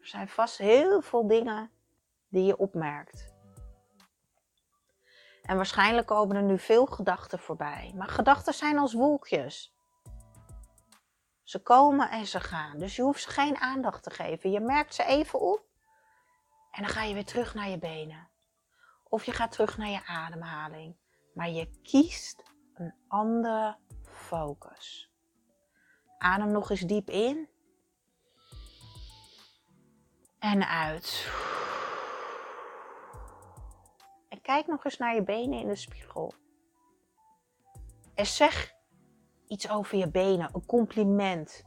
Er 0.00 0.06
zijn 0.06 0.28
vast 0.28 0.58
heel 0.58 1.00
veel 1.00 1.26
dingen 1.26 1.70
die 2.28 2.44
je 2.44 2.56
opmerkt. 2.56 3.34
En 5.50 5.56
waarschijnlijk 5.56 6.06
komen 6.06 6.36
er 6.36 6.42
nu 6.42 6.58
veel 6.58 6.86
gedachten 6.86 7.38
voorbij. 7.38 7.92
Maar 7.96 8.08
gedachten 8.08 8.54
zijn 8.54 8.78
als 8.78 8.92
wolkjes. 8.92 9.74
Ze 11.42 11.62
komen 11.62 12.10
en 12.10 12.26
ze 12.26 12.40
gaan. 12.40 12.78
Dus 12.78 12.96
je 12.96 13.02
hoeft 13.02 13.22
ze 13.22 13.28
geen 13.28 13.56
aandacht 13.56 14.02
te 14.02 14.10
geven. 14.10 14.50
Je 14.50 14.60
merkt 14.60 14.94
ze 14.94 15.04
even 15.04 15.40
op. 15.40 15.64
En 16.70 16.82
dan 16.82 16.90
ga 16.90 17.02
je 17.02 17.14
weer 17.14 17.24
terug 17.24 17.54
naar 17.54 17.68
je 17.68 17.78
benen. 17.78 18.30
Of 19.08 19.24
je 19.24 19.32
gaat 19.32 19.52
terug 19.52 19.78
naar 19.78 19.88
je 19.88 20.06
ademhaling. 20.06 20.96
Maar 21.34 21.50
je 21.50 21.80
kiest 21.82 22.42
een 22.74 22.94
andere 23.08 23.76
focus. 24.02 25.10
Adem 26.18 26.50
nog 26.50 26.70
eens 26.70 26.80
diep 26.80 27.08
in. 27.08 27.48
En 30.38 30.68
uit. 30.68 31.28
En 34.30 34.40
kijk 34.40 34.66
nog 34.66 34.84
eens 34.84 34.98
naar 34.98 35.14
je 35.14 35.22
benen 35.22 35.58
in 35.58 35.66
de 35.66 35.76
spiegel. 35.76 36.32
En 38.14 38.26
zeg 38.26 38.74
iets 39.46 39.70
over 39.70 39.98
je 39.98 40.10
benen, 40.10 40.50
een 40.54 40.66
compliment. 40.66 41.64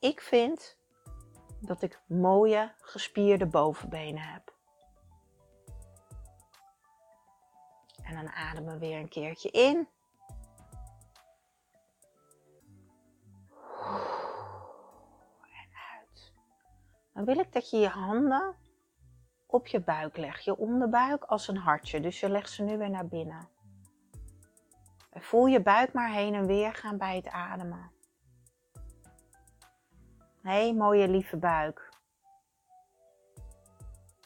Ik 0.00 0.20
vind 0.20 0.78
dat 1.60 1.82
ik 1.82 2.00
mooie 2.06 2.74
gespierde 2.80 3.46
bovenbenen 3.46 4.22
heb. 4.22 4.56
En 8.02 8.14
dan 8.14 8.28
ademen 8.28 8.72
we 8.72 8.78
weer 8.78 8.98
een 8.98 9.08
keertje 9.08 9.50
in. 9.50 9.88
Dan 17.18 17.26
wil 17.26 17.38
ik 17.38 17.52
dat 17.52 17.70
je 17.70 17.76
je 17.76 17.88
handen 17.88 18.56
op 19.46 19.66
je 19.66 19.80
buik 19.80 20.16
legt. 20.16 20.44
Je 20.44 20.56
onderbuik 20.56 21.24
als 21.24 21.48
een 21.48 21.56
hartje. 21.56 22.00
Dus 22.00 22.20
je 22.20 22.28
legt 22.28 22.50
ze 22.50 22.62
nu 22.62 22.78
weer 22.78 22.90
naar 22.90 23.06
binnen. 23.06 23.48
En 25.10 25.22
voel 25.22 25.46
je 25.46 25.62
buik 25.62 25.92
maar 25.92 26.10
heen 26.10 26.34
en 26.34 26.46
weer 26.46 26.74
gaan 26.74 26.98
bij 26.98 27.16
het 27.16 27.28
ademen. 27.28 27.90
Hé, 30.42 30.50
hey, 30.50 30.74
mooie 30.74 31.08
lieve 31.08 31.36
buik. 31.36 31.92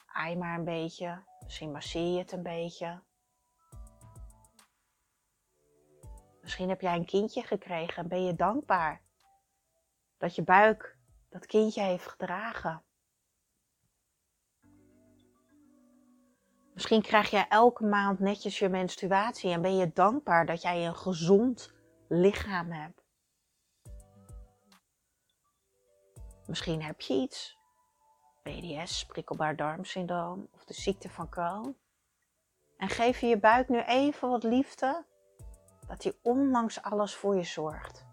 Aai 0.06 0.36
maar 0.36 0.58
een 0.58 0.64
beetje. 0.64 1.22
Misschien 1.42 1.72
masseer 1.72 2.12
je 2.12 2.18
het 2.18 2.32
een 2.32 2.42
beetje. 2.42 3.02
Misschien 6.40 6.68
heb 6.68 6.80
jij 6.80 6.96
een 6.96 7.06
kindje 7.06 7.42
gekregen 7.42 8.02
en 8.02 8.08
ben 8.08 8.24
je 8.24 8.34
dankbaar 8.34 9.02
dat 10.18 10.34
je 10.34 10.42
buik 10.42 11.00
dat 11.32 11.46
kindje 11.46 11.82
heeft 11.82 12.08
gedragen. 12.08 12.82
Misschien 16.74 17.02
krijg 17.02 17.30
jij 17.30 17.46
elke 17.48 17.84
maand 17.84 18.18
netjes 18.18 18.58
je 18.58 18.68
menstruatie 18.68 19.50
en 19.50 19.62
ben 19.62 19.76
je 19.76 19.92
dankbaar 19.92 20.46
dat 20.46 20.62
jij 20.62 20.86
een 20.86 20.96
gezond 20.96 21.72
lichaam 22.08 22.70
hebt. 22.70 23.04
Misschien 26.46 26.82
heb 26.82 27.00
je 27.00 27.14
iets. 27.14 27.60
PDS, 28.42 29.06
prikkelbaar 29.06 29.56
darmsyndroom 29.56 30.48
of 30.52 30.64
de 30.64 30.74
ziekte 30.74 31.10
van 31.10 31.28
Crohn. 31.28 31.76
En 32.76 32.88
geef 32.88 33.20
je 33.20 33.26
je 33.26 33.38
buik 33.38 33.68
nu 33.68 33.80
even 33.80 34.28
wat 34.28 34.42
liefde, 34.42 35.04
dat 35.86 36.02
hij 36.02 36.18
ondanks 36.22 36.82
alles 36.82 37.14
voor 37.14 37.36
je 37.36 37.44
zorgt. 37.44 38.11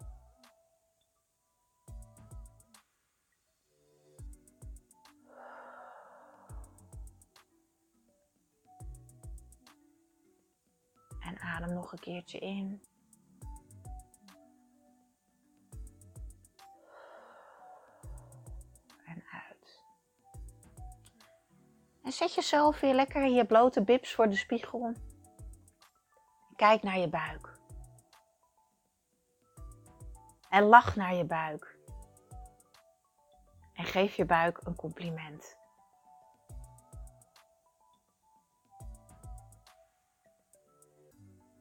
Adem 11.55 11.73
nog 11.73 11.91
een 11.91 11.99
keertje 11.99 12.39
in. 12.39 12.81
En 19.05 19.23
uit. 19.31 19.83
En 22.03 22.11
zet 22.11 22.33
jezelf 22.33 22.79
weer 22.79 22.93
lekker 22.93 23.23
in 23.23 23.33
je 23.33 23.45
blote 23.45 23.83
bips 23.83 24.13
voor 24.13 24.29
de 24.29 24.35
spiegel. 24.35 24.93
Kijk 26.55 26.83
naar 26.83 26.97
je 26.97 27.09
buik. 27.09 27.57
En 30.49 30.63
lach 30.63 30.95
naar 30.95 31.15
je 31.15 31.25
buik. 31.25 31.77
En 33.73 33.85
geef 33.85 34.15
je 34.15 34.25
buik 34.25 34.59
een 34.65 34.75
compliment. 34.75 35.58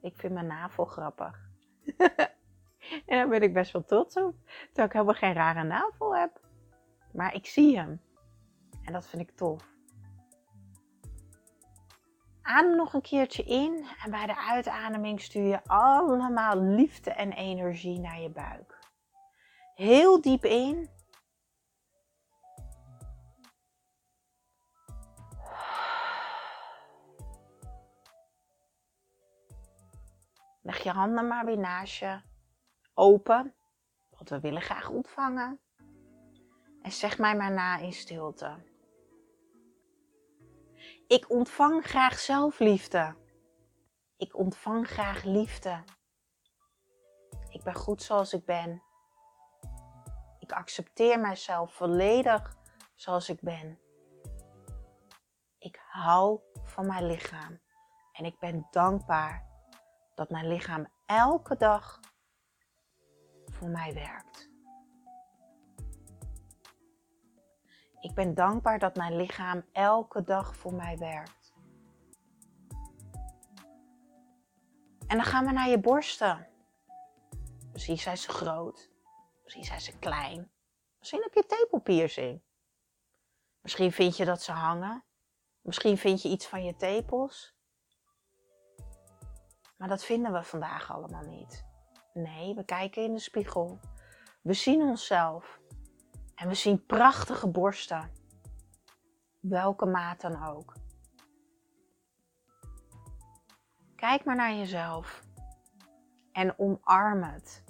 Ik 0.00 0.16
vind 0.16 0.32
mijn 0.32 0.46
navel 0.46 0.84
grappig. 0.84 1.48
en 3.06 3.16
daar 3.16 3.28
ben 3.28 3.42
ik 3.42 3.52
best 3.52 3.72
wel 3.72 3.84
trots 3.84 4.16
op. 4.16 4.34
Terwijl 4.66 4.86
ik 4.86 4.92
helemaal 4.92 5.14
geen 5.14 5.32
rare 5.32 5.62
navel 5.62 6.16
heb. 6.16 6.40
Maar 7.12 7.34
ik 7.34 7.46
zie 7.46 7.76
hem. 7.78 8.00
En 8.84 8.92
dat 8.92 9.06
vind 9.06 9.22
ik 9.22 9.36
tof. 9.36 9.76
Adem 12.42 12.76
nog 12.76 12.94
een 12.94 13.00
keertje 13.00 13.42
in. 13.42 13.86
En 14.04 14.10
bij 14.10 14.26
de 14.26 14.36
uitademing 14.36 15.20
stuur 15.20 15.46
je 15.46 15.64
allemaal 15.64 16.62
liefde 16.62 17.10
en 17.10 17.32
energie 17.32 18.00
naar 18.00 18.20
je 18.20 18.30
buik. 18.30 18.78
Heel 19.74 20.20
diep 20.20 20.44
in. 20.44 20.88
Leg 30.68 30.82
je 30.82 30.90
handen 30.90 31.26
maar 31.28 31.44
weer 31.44 31.58
naast 31.58 31.98
je. 31.98 32.20
Open, 32.94 33.54
want 34.10 34.28
we 34.28 34.40
willen 34.40 34.62
graag 34.62 34.88
ontvangen. 34.88 35.60
En 36.82 36.92
zeg 36.92 37.18
mij 37.18 37.36
maar 37.36 37.52
na 37.52 37.78
in 37.78 37.92
stilte. 37.92 38.64
Ik 41.06 41.30
ontvang 41.30 41.84
graag 41.84 42.18
zelfliefde. 42.18 43.16
Ik 44.16 44.36
ontvang 44.36 44.88
graag 44.88 45.24
liefde. 45.24 45.84
Ik 47.48 47.62
ben 47.62 47.74
goed 47.74 48.02
zoals 48.02 48.32
ik 48.32 48.44
ben. 48.44 48.82
Ik 50.38 50.52
accepteer 50.52 51.20
mijzelf 51.20 51.74
volledig 51.74 52.56
zoals 52.94 53.28
ik 53.28 53.40
ben. 53.40 53.78
Ik 55.58 55.80
hou 55.88 56.40
van 56.62 56.86
mijn 56.86 57.06
lichaam 57.06 57.60
en 58.12 58.24
ik 58.24 58.38
ben 58.38 58.66
dankbaar 58.70 59.47
dat 60.18 60.30
mijn 60.30 60.48
lichaam 60.48 60.88
elke 61.06 61.56
dag 61.56 62.00
voor 63.44 63.68
mij 63.68 63.94
werkt. 63.94 64.50
Ik 68.00 68.14
ben 68.14 68.34
dankbaar 68.34 68.78
dat 68.78 68.96
mijn 68.96 69.16
lichaam 69.16 69.64
elke 69.72 70.22
dag 70.22 70.56
voor 70.56 70.74
mij 70.74 70.98
werkt. 70.98 71.54
En 75.06 75.16
dan 75.16 75.24
gaan 75.24 75.44
we 75.46 75.52
naar 75.52 75.68
je 75.68 75.80
borsten. 75.80 76.48
Misschien 77.72 77.98
zijn 77.98 78.18
ze 78.18 78.30
groot. 78.30 78.90
Misschien 79.42 79.64
zijn 79.64 79.80
ze 79.80 79.98
klein. 79.98 80.50
Misschien 80.98 81.22
heb 81.22 81.34
je 81.34 81.46
tepelpiercing. 81.46 82.42
Misschien 83.60 83.92
vind 83.92 84.16
je 84.16 84.24
dat 84.24 84.42
ze 84.42 84.52
hangen. 84.52 85.04
Misschien 85.60 85.98
vind 85.98 86.22
je 86.22 86.28
iets 86.28 86.46
van 86.46 86.64
je 86.64 86.76
tepels. 86.76 87.57
Maar 89.78 89.88
dat 89.88 90.04
vinden 90.04 90.32
we 90.32 90.42
vandaag 90.42 90.92
allemaal 90.92 91.24
niet. 91.24 91.66
Nee, 92.12 92.54
we 92.54 92.64
kijken 92.64 93.02
in 93.02 93.12
de 93.14 93.20
spiegel. 93.20 93.80
We 94.42 94.52
zien 94.52 94.80
onszelf. 94.80 95.60
En 96.34 96.48
we 96.48 96.54
zien 96.54 96.86
prachtige 96.86 97.48
borsten. 97.50 98.12
Welke 99.40 99.86
maat 99.86 100.20
dan 100.20 100.46
ook. 100.46 100.72
Kijk 103.96 104.24
maar 104.24 104.36
naar 104.36 104.54
jezelf. 104.54 105.22
En 106.32 106.58
omarm 106.58 107.22
het. 107.22 107.64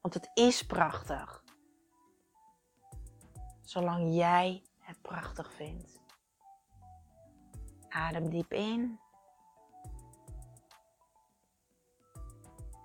Want 0.00 0.14
het 0.14 0.30
is 0.34 0.66
prachtig. 0.66 1.44
Zolang 3.62 4.14
jij 4.14 4.62
het 4.78 5.02
prachtig 5.02 5.52
vindt. 5.52 6.00
Adem 7.88 8.30
diep 8.30 8.52
in. 8.52 9.00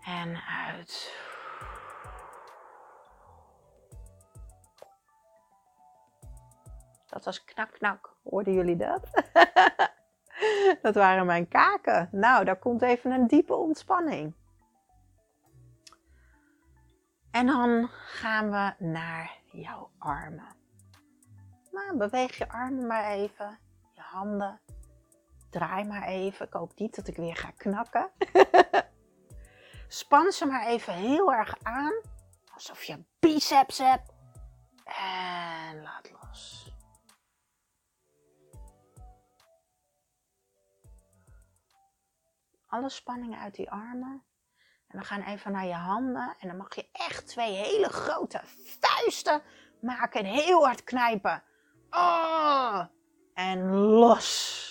En 0.10 0.36
uit. 0.36 1.16
Dat 7.06 7.26
was 7.26 7.44
knak 7.44 7.72
knak. 7.72 8.16
Hoorden 8.24 8.54
jullie 8.54 8.76
dat? 8.76 9.10
dat 10.82 10.96
waren 10.96 11.26
mijn 11.26 11.48
kaken. 11.48 12.10
Nou, 12.12 12.46
daar 12.46 12.60
komt 12.60 12.82
even 12.82 13.12
een 13.12 13.28
diepe 13.28 13.56
ontspanning. 13.56 14.36
En 17.32 17.46
dan 17.46 17.88
gaan 17.92 18.52
we 18.52 18.86
naar 18.86 19.38
jouw 19.52 19.90
armen. 19.98 20.56
Maar 21.72 21.96
beweeg 21.98 22.38
je 22.38 22.50
armen 22.50 22.88
maar 22.88 23.06
even, 23.06 23.60
je 23.94 24.02
handen. 24.02 24.60
Draai 25.50 25.84
maar 25.84 26.04
even. 26.04 26.46
Ik 26.46 26.54
hoop 26.54 26.72
niet 26.76 26.96
dat 26.96 27.08
ik 27.08 27.16
weer 27.16 27.36
ga 27.36 27.52
knakken. 27.52 28.10
Span 29.92 30.32
ze 30.32 30.46
maar 30.46 30.66
even 30.68 30.94
heel 30.94 31.34
erg 31.34 31.56
aan. 31.64 32.02
Alsof 32.54 32.84
je 32.84 33.04
biceps 33.20 33.78
hebt. 33.78 34.14
En 34.84 35.82
laat 35.82 36.12
los. 36.12 36.74
Alle 42.68 42.90
spanning 42.90 43.38
uit 43.38 43.56
die 43.56 43.72
armen. 43.72 44.24
En 44.88 45.00
we 45.00 45.06
gaan 45.06 45.22
even 45.22 45.52
naar 45.52 45.66
je 45.66 45.74
handen. 45.74 46.36
En 46.40 46.48
dan 46.48 46.58
mag 46.58 46.76
je 46.76 46.90
echt 46.92 47.28
twee 47.28 47.54
hele 47.54 47.90
grote 47.90 48.42
vuisten 48.80 49.42
maken. 49.82 50.20
En 50.20 50.26
heel 50.26 50.66
hard 50.66 50.84
knijpen. 50.84 51.44
Oh! 51.90 52.86
En 53.34 53.70
los. 53.76 54.68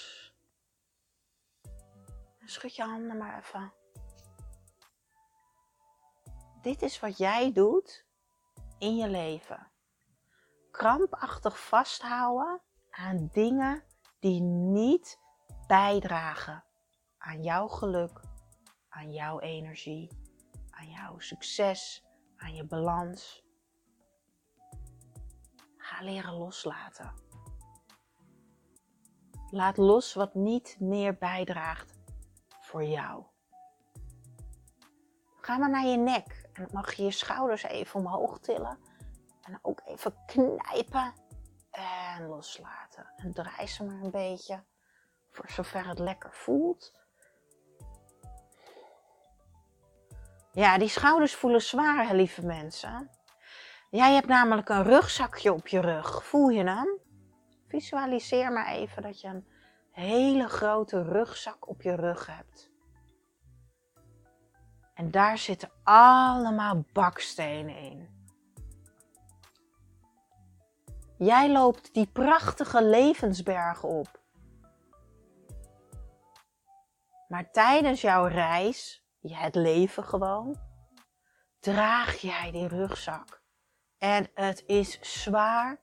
Schud 2.44 2.76
je 2.76 2.82
handen 2.82 3.16
maar 3.16 3.38
even. 3.38 3.72
Dit 6.62 6.82
is 6.82 7.00
wat 7.00 7.18
jij 7.18 7.52
doet 7.52 8.06
in 8.78 8.96
je 8.96 9.08
leven. 9.08 9.70
Krampachtig 10.70 11.66
vasthouden 11.66 12.62
aan 12.90 13.28
dingen 13.32 13.84
die 14.20 14.40
niet 14.40 15.18
bijdragen 15.66 16.64
aan 17.18 17.42
jouw 17.42 17.68
geluk, 17.68 18.20
aan 18.88 19.12
jouw 19.12 19.40
energie, 19.40 20.10
aan 20.70 20.90
jouw 20.90 21.18
succes, 21.18 22.04
aan 22.36 22.54
je 22.54 22.64
balans. 22.64 23.44
Ga 25.76 26.04
leren 26.04 26.34
loslaten. 26.34 27.12
Laat 29.50 29.76
los 29.76 30.14
wat 30.14 30.34
niet 30.34 30.76
meer 30.80 31.18
bijdraagt 31.18 31.98
voor 32.60 32.84
jou. 32.84 33.24
Ga 35.40 35.56
maar 35.56 35.70
naar 35.70 35.86
je 35.86 35.96
nek 35.96 36.47
en 36.58 36.64
dan 36.64 36.72
mag 36.72 36.94
je 36.94 37.04
je 37.04 37.10
schouders 37.10 37.62
even 37.62 38.00
omhoog 38.00 38.38
tillen. 38.38 38.78
En 39.42 39.58
ook 39.62 39.80
even 39.84 40.14
knijpen 40.26 41.12
en 41.70 42.26
loslaten. 42.26 43.12
En 43.16 43.32
draai 43.32 43.66
ze 43.66 43.84
maar 43.84 44.02
een 44.02 44.10
beetje 44.10 44.64
voor 45.30 45.50
zover 45.50 45.88
het 45.88 45.98
lekker 45.98 46.32
voelt. 46.32 46.92
Ja, 50.52 50.78
die 50.78 50.88
schouders 50.88 51.34
voelen 51.34 51.62
zwaar, 51.62 52.14
lieve 52.14 52.46
mensen. 52.46 53.10
Jij 53.90 54.14
hebt 54.14 54.26
namelijk 54.26 54.68
een 54.68 54.82
rugzakje 54.82 55.52
op 55.52 55.68
je 55.68 55.80
rug. 55.80 56.24
Voel 56.24 56.48
je 56.48 56.64
hem? 56.64 56.98
Visualiseer 57.68 58.52
maar 58.52 58.66
even 58.66 59.02
dat 59.02 59.20
je 59.20 59.28
een 59.28 59.48
hele 59.90 60.48
grote 60.48 61.02
rugzak 61.02 61.68
op 61.68 61.82
je 61.82 61.94
rug 61.94 62.26
hebt. 62.26 62.70
En 64.98 65.10
daar 65.10 65.38
zitten 65.38 65.70
allemaal 65.82 66.84
bakstenen 66.92 67.76
in. 67.76 68.08
Jij 71.18 71.52
loopt 71.52 71.94
die 71.94 72.06
prachtige 72.06 72.84
levensbergen 72.84 73.88
op. 73.88 74.20
Maar 77.28 77.50
tijdens 77.50 78.00
jouw 78.00 78.26
reis, 78.26 79.04
het 79.20 79.54
leven 79.54 80.04
gewoon, 80.04 80.56
draag 81.60 82.16
jij 82.16 82.50
die 82.50 82.68
rugzak. 82.68 83.42
En 83.98 84.30
het 84.34 84.64
is 84.66 85.00
zwaar. 85.22 85.80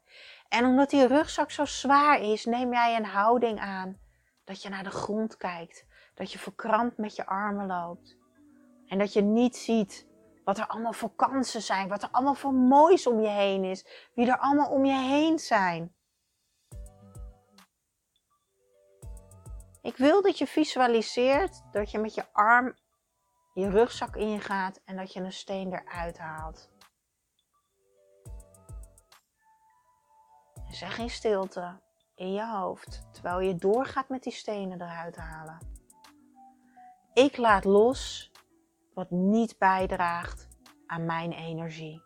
En 0.47 0.65
omdat 0.65 0.89
die 0.89 1.07
rugzak 1.07 1.51
zo 1.51 1.65
zwaar 1.65 2.19
is, 2.19 2.45
neem 2.45 2.71
jij 2.71 2.95
een 2.95 3.05
houding 3.05 3.59
aan 3.59 3.99
dat 4.43 4.61
je 4.61 4.69
naar 4.69 4.83
de 4.83 4.91
grond 4.91 5.37
kijkt. 5.37 5.85
Dat 6.13 6.31
je 6.31 6.39
verkrampt 6.39 6.97
met 6.97 7.15
je 7.15 7.25
armen 7.25 7.65
loopt. 7.65 8.23
En 8.87 8.97
dat 8.97 9.13
je 9.13 9.21
niet 9.21 9.55
ziet 9.55 10.07
wat 10.43 10.57
er 10.57 10.67
allemaal 10.67 10.93
voor 10.93 11.15
kansen 11.15 11.61
zijn. 11.61 11.87
Wat 11.87 12.03
er 12.03 12.09
allemaal 12.11 12.35
voor 12.35 12.53
moois 12.53 13.07
om 13.07 13.19
je 13.19 13.29
heen 13.29 13.63
is. 13.63 14.09
Wie 14.13 14.27
er 14.27 14.37
allemaal 14.37 14.69
om 14.69 14.85
je 14.85 14.99
heen 14.99 15.39
zijn. 15.39 15.95
Ik 19.81 19.97
wil 19.97 20.21
dat 20.21 20.37
je 20.37 20.47
visualiseert 20.47 21.63
dat 21.71 21.91
je 21.91 21.99
met 21.99 22.13
je 22.13 22.25
arm 22.31 22.75
je 23.53 23.69
rugzak 23.69 24.15
ingaat 24.15 24.81
en 24.85 24.95
dat 24.95 25.13
je 25.13 25.19
een 25.19 25.31
steen 25.31 25.73
eruit 25.73 26.17
haalt. 26.17 26.69
Zeg 30.69 30.97
in 30.97 31.09
stilte 31.09 31.79
in 32.15 32.33
je 32.33 32.47
hoofd 32.47 33.07
terwijl 33.11 33.39
je 33.39 33.55
doorgaat 33.55 34.09
met 34.09 34.23
die 34.23 34.33
stenen 34.33 34.81
eruit 34.81 35.15
halen. 35.15 35.57
Ik 37.13 37.37
laat 37.37 37.63
los 37.63 38.31
wat 38.95 39.12
niet 39.12 39.58
bijdraagt 39.58 40.49
aan 40.86 41.05
mijn 41.05 41.31
energie. 41.31 42.01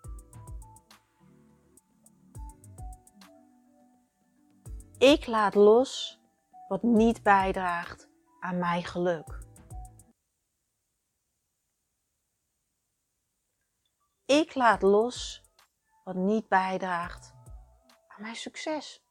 Ik 4.98 5.28
laat 5.28 5.56
los 5.56 6.22
wat 6.68 6.84
niet 6.84 7.24
bijdraagt 7.24 8.10
aan 8.40 8.58
mijn 8.58 8.84
geluk. 8.84 9.40
Ik 14.26 14.56
laat 14.56 14.82
los 14.82 15.44
wat 16.04 16.16
niet 16.16 16.48
bijdraagt 16.48 17.34
aan 18.08 18.22
mijn 18.22 18.36
succes. 18.36 19.04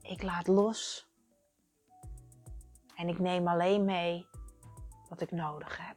Ik 0.00 0.22
laat 0.22 0.46
los 0.46 1.10
en 2.96 3.08
ik 3.08 3.18
neem 3.18 3.48
alleen 3.48 3.84
mee 3.84 4.28
wat 5.08 5.20
ik 5.20 5.30
nodig 5.30 5.86
heb. 5.86 5.96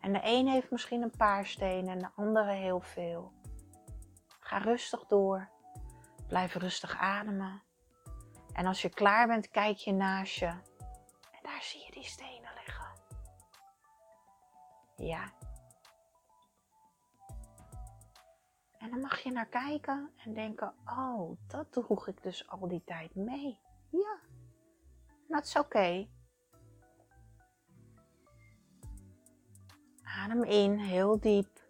En 0.00 0.12
de 0.12 0.20
een 0.22 0.48
heeft 0.48 0.70
misschien 0.70 1.02
een 1.02 1.16
paar 1.16 1.46
stenen 1.46 1.92
en 1.92 1.98
de 1.98 2.10
andere 2.14 2.52
heel 2.52 2.80
veel. 2.80 3.32
Ga 4.40 4.58
rustig 4.58 5.06
door. 5.06 5.48
Blijf 6.28 6.54
rustig 6.54 6.96
ademen. 6.96 7.62
En 8.52 8.66
als 8.66 8.82
je 8.82 8.88
klaar 8.88 9.26
bent, 9.26 9.48
kijk 9.48 9.76
je 9.76 9.92
naast 9.92 10.38
je. 10.38 10.46
En 11.30 11.42
daar 11.42 11.62
zie 11.62 11.84
je 11.84 11.90
die 11.90 12.04
stenen 12.04 12.50
liggen. 12.54 12.92
Ja, 14.96 15.32
En 18.82 18.90
dan 18.90 19.00
mag 19.00 19.18
je 19.18 19.30
naar 19.30 19.46
kijken 19.46 20.10
en 20.24 20.34
denken: 20.34 20.74
Oh, 20.84 21.38
dat 21.46 21.72
droeg 21.72 22.08
ik 22.08 22.22
dus 22.22 22.48
al 22.48 22.68
die 22.68 22.82
tijd 22.84 23.14
mee. 23.14 23.60
Ja, 23.90 24.18
dat 25.28 25.46
is 25.46 25.56
oké. 25.56 26.08
Adem 30.02 30.44
in, 30.44 30.78
heel 30.78 31.20
diep. 31.20 31.60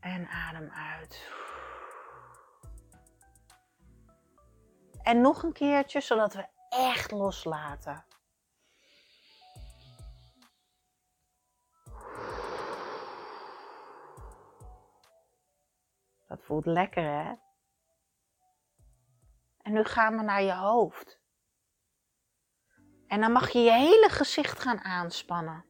En 0.00 0.28
adem 0.28 0.70
uit. 0.70 1.32
En 5.02 5.20
nog 5.20 5.42
een 5.42 5.52
keertje, 5.52 6.00
zodat 6.00 6.34
we 6.34 6.46
echt 6.68 7.10
loslaten. 7.10 8.04
Voelt 16.50 16.66
lekker, 16.66 17.02
hè? 17.02 17.32
En 19.62 19.72
nu 19.72 19.84
gaan 19.84 20.16
we 20.16 20.22
naar 20.22 20.42
je 20.42 20.54
hoofd. 20.54 21.20
En 23.06 23.20
dan 23.20 23.32
mag 23.32 23.50
je 23.50 23.58
je 23.58 23.72
hele 23.72 24.08
gezicht 24.08 24.60
gaan 24.60 24.80
aanspannen. 24.80 25.64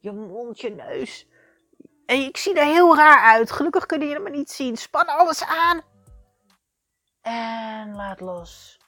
Je 0.00 0.12
mond, 0.12 0.60
je 0.60 0.70
neus. 0.70 1.28
En 2.06 2.16
ik 2.20 2.36
zie 2.36 2.58
er 2.58 2.64
heel 2.64 2.96
raar 2.96 3.34
uit. 3.34 3.50
Gelukkig 3.50 3.86
kun 3.86 4.00
je 4.00 4.18
me 4.18 4.30
niet 4.30 4.50
zien. 4.50 4.76
Span 4.76 5.06
alles 5.06 5.44
aan. 5.44 5.82
En 7.20 7.94
laat 7.94 8.20
los. 8.20 8.80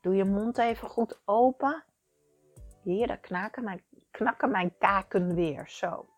Doe 0.00 0.14
je 0.14 0.24
mond 0.24 0.58
even 0.58 0.88
goed 0.88 1.20
open. 1.24 1.84
Hier, 2.82 3.06
daar 3.06 3.18
knakken 3.18 3.64
mijn, 3.64 3.84
knakken 4.10 4.50
mijn 4.50 4.78
kaken 4.78 5.34
weer. 5.34 5.68
Zo. 5.68 6.13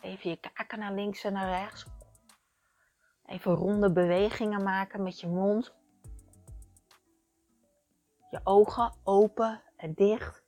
Even 0.00 0.30
je 0.30 0.36
kaken 0.36 0.78
naar 0.78 0.92
links 0.92 1.24
en 1.24 1.32
naar 1.32 1.48
rechts. 1.48 1.86
Even 3.24 3.54
ronde 3.54 3.92
bewegingen 3.92 4.62
maken 4.62 5.02
met 5.02 5.20
je 5.20 5.26
mond. 5.26 5.74
Je 8.30 8.40
ogen 8.44 8.94
open 9.02 9.62
en 9.76 9.94
dicht. 9.94 10.42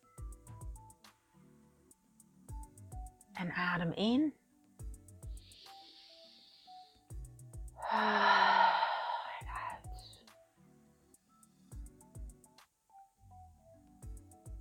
En 3.32 3.52
adem 3.52 3.92
in. 3.92 4.34
En 7.90 9.46
uit. 9.46 10.24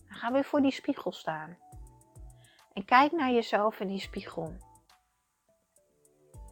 Dan 0.08 0.20
we 0.20 0.30
weer 0.32 0.44
voor 0.44 0.62
die 0.62 0.72
spiegel 0.72 1.12
staan. 1.12 1.58
En 2.74 2.86
kijk 2.86 3.12
naar 3.12 3.32
jezelf 3.32 3.80
in 3.80 3.88
die 3.88 4.00
spiegel. 4.00 4.69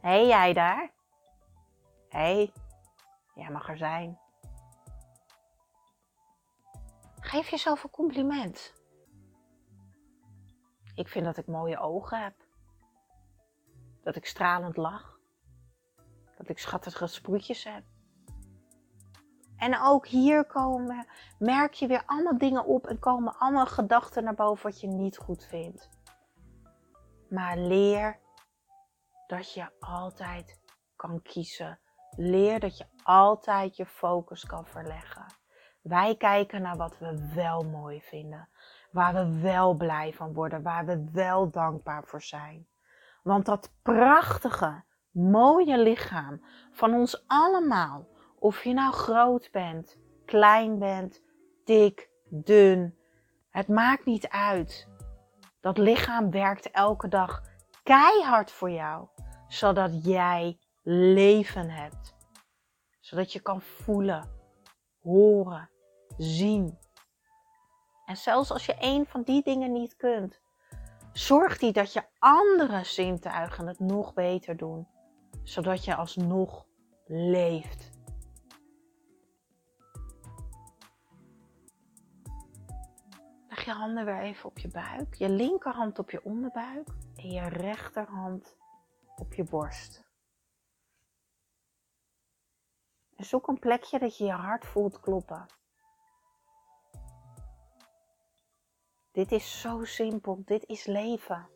Hé 0.01 0.09
hey, 0.09 0.27
jij 0.27 0.53
daar? 0.53 0.91
Hé, 2.09 2.19
hey, 2.19 2.53
jij 3.35 3.49
mag 3.49 3.69
er 3.69 3.77
zijn. 3.77 4.19
Geef 7.19 7.49
jezelf 7.49 7.83
een 7.83 7.89
compliment. 7.89 8.73
Ik 10.95 11.07
vind 11.07 11.25
dat 11.25 11.37
ik 11.37 11.47
mooie 11.47 11.79
ogen 11.79 12.23
heb. 12.23 12.33
Dat 14.03 14.15
ik 14.15 14.25
stralend 14.25 14.77
lach. 14.77 15.19
Dat 16.37 16.49
ik 16.49 16.59
schattige 16.59 17.07
sproetjes 17.07 17.63
heb. 17.63 17.83
En 19.57 19.79
ook 19.81 20.07
hier 20.07 20.45
komen, 20.45 21.07
merk 21.39 21.73
je 21.73 21.87
weer 21.87 22.03
allemaal 22.05 22.37
dingen 22.37 22.65
op 22.65 22.87
en 22.87 22.99
komen 22.99 23.37
allemaal 23.37 23.65
gedachten 23.65 24.23
naar 24.23 24.35
boven 24.35 24.63
wat 24.63 24.81
je 24.81 24.87
niet 24.87 25.17
goed 25.17 25.45
vindt. 25.45 25.89
Maar 27.29 27.57
leer 27.57 28.19
dat 29.27 29.53
je 29.53 29.69
altijd 29.79 30.59
kan 30.95 31.21
kiezen. 31.21 31.79
Leer 32.15 32.59
dat 32.59 32.77
je 32.77 32.85
altijd 33.03 33.75
je 33.75 33.85
focus 33.85 34.45
kan 34.45 34.65
verleggen. 34.65 35.25
Wij 35.81 36.15
kijken 36.15 36.61
naar 36.61 36.77
wat 36.77 36.97
we 36.97 37.31
wel 37.35 37.63
mooi 37.63 38.01
vinden. 38.01 38.49
Waar 38.91 39.13
we 39.13 39.41
wel 39.41 39.73
blij 39.73 40.13
van 40.13 40.33
worden. 40.33 40.61
Waar 40.61 40.85
we 40.85 41.09
wel 41.11 41.49
dankbaar 41.49 42.03
voor 42.03 42.21
zijn. 42.21 42.67
Want 43.23 43.45
dat 43.45 43.71
prachtige, 43.81 44.83
mooie 45.11 45.77
lichaam 45.77 46.45
van 46.71 46.93
ons 46.93 47.27
allemaal. 47.27 48.07
Of 48.39 48.63
je 48.63 48.73
nou 48.73 48.93
groot 48.93 49.49
bent, 49.51 49.97
klein 50.25 50.79
bent, 50.79 51.21
dik, 51.65 52.09
dun. 52.29 52.97
Het 53.49 53.67
maakt 53.67 54.05
niet 54.05 54.27
uit. 54.27 54.87
Dat 55.61 55.77
lichaam 55.77 56.31
werkt 56.31 56.71
elke 56.71 57.07
dag 57.07 57.41
keihard 57.83 58.51
voor 58.51 58.71
jou. 58.71 59.07
Zodat 59.47 60.05
jij 60.05 60.59
leven 60.83 61.69
hebt. 61.69 62.15
Zodat 62.99 63.33
je 63.33 63.39
kan 63.39 63.61
voelen, 63.61 64.29
horen, 65.01 65.69
zien. 66.17 66.77
En 68.05 68.17
zelfs 68.17 68.51
als 68.51 68.65
je 68.65 68.75
een 68.79 69.05
van 69.05 69.23
die 69.23 69.43
dingen 69.43 69.71
niet 69.71 69.95
kunt, 69.95 70.41
zorg 71.13 71.57
die 71.57 71.71
dat 71.71 71.93
je 71.93 72.03
andere 72.19 72.83
zintuigen 72.83 73.67
het 73.67 73.79
nog 73.79 74.13
beter 74.13 74.57
doen, 74.57 74.87
zodat 75.43 75.85
je 75.85 75.95
alsnog 75.95 76.65
leeft. 77.05 77.91
Leg 83.49 83.65
je 83.65 83.71
handen 83.71 84.05
weer 84.05 84.21
even 84.21 84.49
op 84.49 84.59
je 84.59 84.67
buik, 84.67 85.13
je 85.13 85.29
linkerhand 85.29 85.99
op 85.99 86.11
je 86.11 86.23
onderbuik 86.23 86.87
en 87.15 87.29
je 87.29 87.47
rechterhand 87.47 88.55
op 89.19 89.33
je 89.33 89.43
borst. 89.43 90.05
Zoek 93.17 93.47
een 93.47 93.59
plekje 93.59 93.99
dat 93.99 94.17
je 94.17 94.23
je 94.23 94.31
hart 94.31 94.65
voelt 94.65 94.99
kloppen. 94.99 95.45
Dit 99.11 99.31
is 99.31 99.61
zo 99.61 99.83
simpel. 99.83 100.41
Dit 100.45 100.65
is 100.65 100.85
leven. 100.85 101.49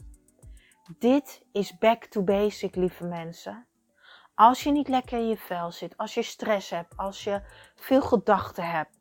Dit 0.98 1.46
is 1.52 1.78
back 1.78 2.06
to 2.06 2.24
basic, 2.24 2.76
lieve 2.76 3.06
mensen. 3.06 3.68
Als 4.36 4.64
je 4.64 4.72
niet 4.72 4.88
lekker 4.88 5.18
in 5.18 5.28
je 5.28 5.38
vel 5.38 5.72
zit, 5.72 5.98
als 5.98 6.14
je 6.14 6.22
stress 6.22 6.70
hebt, 6.70 6.98
als 6.98 7.24
je 7.24 7.42
veel 7.76 8.02
gedachten 8.02 8.70
hebt, 8.70 9.00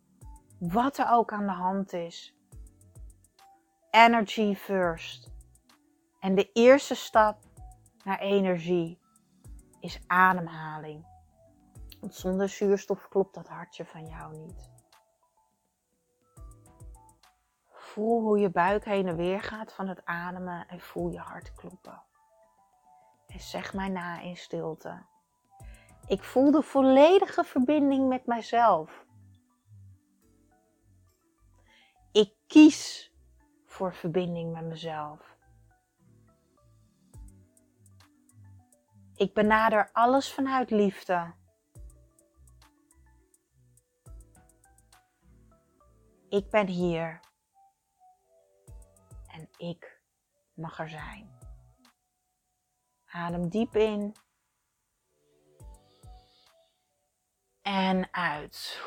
wat 0.59 0.99
er 0.99 1.11
ook 1.11 1.33
aan 1.33 1.47
de 1.47 1.53
hand 1.53 1.93
is. 1.93 2.37
Energy 3.91 4.55
first. 4.55 5.33
En 6.19 6.35
de 6.35 6.51
eerste 6.53 6.95
stap 6.95 7.50
naar 8.05 8.19
energie 8.19 8.99
is 9.81 10.01
ademhaling. 10.07 11.07
Want 12.01 12.15
zonder 12.15 12.49
zuurstof 12.49 13.09
klopt 13.09 13.35
dat 13.35 13.49
hartje 13.49 13.85
van 13.85 14.07
jou 14.07 14.37
niet. 14.37 14.71
Voel 17.69 18.21
hoe 18.23 18.39
je 18.39 18.51
buik 18.51 18.85
heen 18.85 19.07
en 19.07 19.17
weer 19.17 19.41
gaat 19.43 19.73
van 19.73 19.89
het 19.89 20.05
ademen 20.05 20.69
en 20.69 20.81
voel 20.81 21.09
je 21.09 21.19
hart 21.19 21.53
kloppen. 21.53 22.03
En 23.27 23.41
zeg 23.41 23.75
mij 23.75 23.89
na 23.89 24.21
in 24.21 24.37
stilte. 24.37 25.03
Ik 26.07 26.23
voel 26.23 26.51
de 26.51 26.63
volledige 26.63 27.45
verbinding 27.45 28.09
met 28.09 28.27
mijzelf. 28.27 29.07
Ik 32.13 32.35
kies 32.47 33.13
voor 33.65 33.95
verbinding 33.95 34.53
met 34.53 34.65
mezelf. 34.65 35.30
Ik 39.21 39.35
benader 39.35 39.91
alles 39.93 40.33
vanuit 40.33 40.71
liefde. 40.71 41.35
Ik 46.29 46.51
ben 46.51 46.67
hier 46.67 47.21
en 49.27 49.49
ik 49.57 50.01
mag 50.55 50.79
er 50.79 50.89
zijn. 50.89 51.39
Adem 53.07 53.49
diep 53.49 53.77
in 53.77 54.17
en 57.63 58.13
uit. 58.13 58.83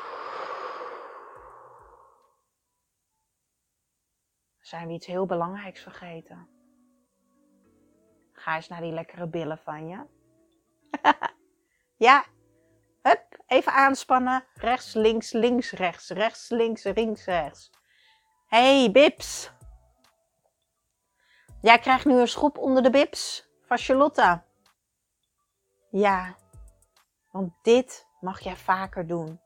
Zijn 4.60 4.86
we 4.86 4.92
iets 4.92 5.06
heel 5.06 5.26
belangrijks 5.26 5.82
vergeten? 5.82 6.48
Ga 8.32 8.56
eens 8.56 8.68
naar 8.68 8.80
die 8.80 8.92
lekkere 8.92 9.28
billen 9.28 9.58
van 9.58 9.88
je. 9.88 10.22
ja, 12.06 12.24
hup, 13.02 13.42
even 13.46 13.72
aanspannen. 13.72 14.44
Rechts, 14.54 14.94
links, 14.94 15.32
links, 15.32 15.72
rechts. 15.72 16.08
Rechts, 16.08 16.48
links, 16.48 16.82
links, 16.82 17.24
rechts. 17.24 17.70
Hey, 18.46 18.90
bips. 18.90 19.52
Jij 21.60 21.78
krijgt 21.78 22.04
nu 22.04 22.20
een 22.20 22.28
schop 22.28 22.58
onder 22.58 22.82
de 22.82 22.90
bips 22.90 23.48
van 23.66 23.78
Charlotte. 23.78 24.42
Ja, 25.90 26.36
want 27.30 27.52
dit 27.62 28.06
mag 28.20 28.40
jij 28.40 28.56
vaker 28.56 29.06
doen. 29.06 29.40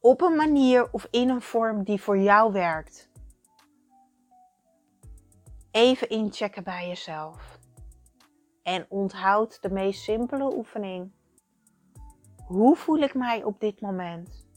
Op 0.00 0.20
een 0.20 0.36
manier 0.36 0.92
of 0.92 1.06
in 1.10 1.28
een 1.28 1.42
vorm 1.42 1.84
die 1.84 2.00
voor 2.00 2.18
jou 2.18 2.52
werkt. 2.52 3.10
Even 5.70 6.08
inchecken 6.08 6.64
bij 6.64 6.88
jezelf. 6.88 7.58
En 8.64 8.86
onthoud 8.88 9.62
de 9.62 9.70
meest 9.70 10.02
simpele 10.02 10.56
oefening. 10.56 11.12
Hoe 12.46 12.76
voel 12.76 12.98
ik 12.98 13.14
mij 13.14 13.42
op 13.42 13.60
dit 13.60 13.80
moment? 13.80 14.48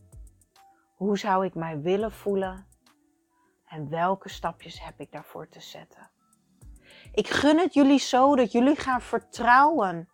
Hoe 0.95 1.17
zou 1.17 1.45
ik 1.45 1.55
mij 1.55 1.81
willen 1.81 2.11
voelen? 2.11 2.67
En 3.65 3.89
welke 3.89 4.29
stapjes 4.29 4.83
heb 4.83 4.99
ik 4.99 5.11
daarvoor 5.11 5.49
te 5.49 5.61
zetten? 5.61 6.09
Ik 7.11 7.27
gun 7.27 7.57
het 7.57 7.73
jullie 7.73 7.99
zo 7.99 8.35
dat 8.35 8.51
jullie 8.51 8.75
gaan 8.75 9.01
vertrouwen 9.01 10.09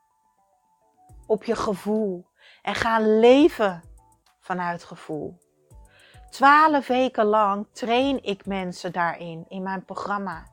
op 1.27 1.43
je 1.43 1.55
gevoel 1.55 2.27
en 2.61 2.75
gaan 2.75 3.19
leven 3.19 3.83
vanuit 4.39 4.83
gevoel. 4.83 5.37
Twaalf 6.29 6.87
weken 6.87 7.25
lang 7.25 7.67
train 7.71 8.23
ik 8.23 8.45
mensen 8.45 8.91
daarin 8.91 9.45
in 9.47 9.63
mijn 9.63 9.85
programma. 9.85 10.52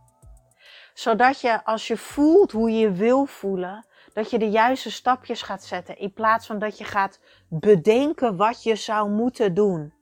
Zodat 1.01 1.41
je 1.41 1.65
als 1.65 1.87
je 1.87 1.97
voelt 1.97 2.53
hoe 2.53 2.71
je 2.71 2.93
wil 2.93 3.25
voelen, 3.25 3.87
dat 4.13 4.31
je 4.31 4.39
de 4.39 4.51
juiste 4.51 4.91
stapjes 4.91 5.43
gaat 5.43 5.65
zetten 5.65 5.99
in 5.99 6.13
plaats 6.13 6.47
van 6.47 6.59
dat 6.59 6.79
je 6.79 6.85
gaat 6.85 7.21
bedenken 7.49 8.37
wat 8.37 8.63
je 8.63 8.77
zou 8.77 9.11
moeten 9.11 9.55
doen. 9.55 9.95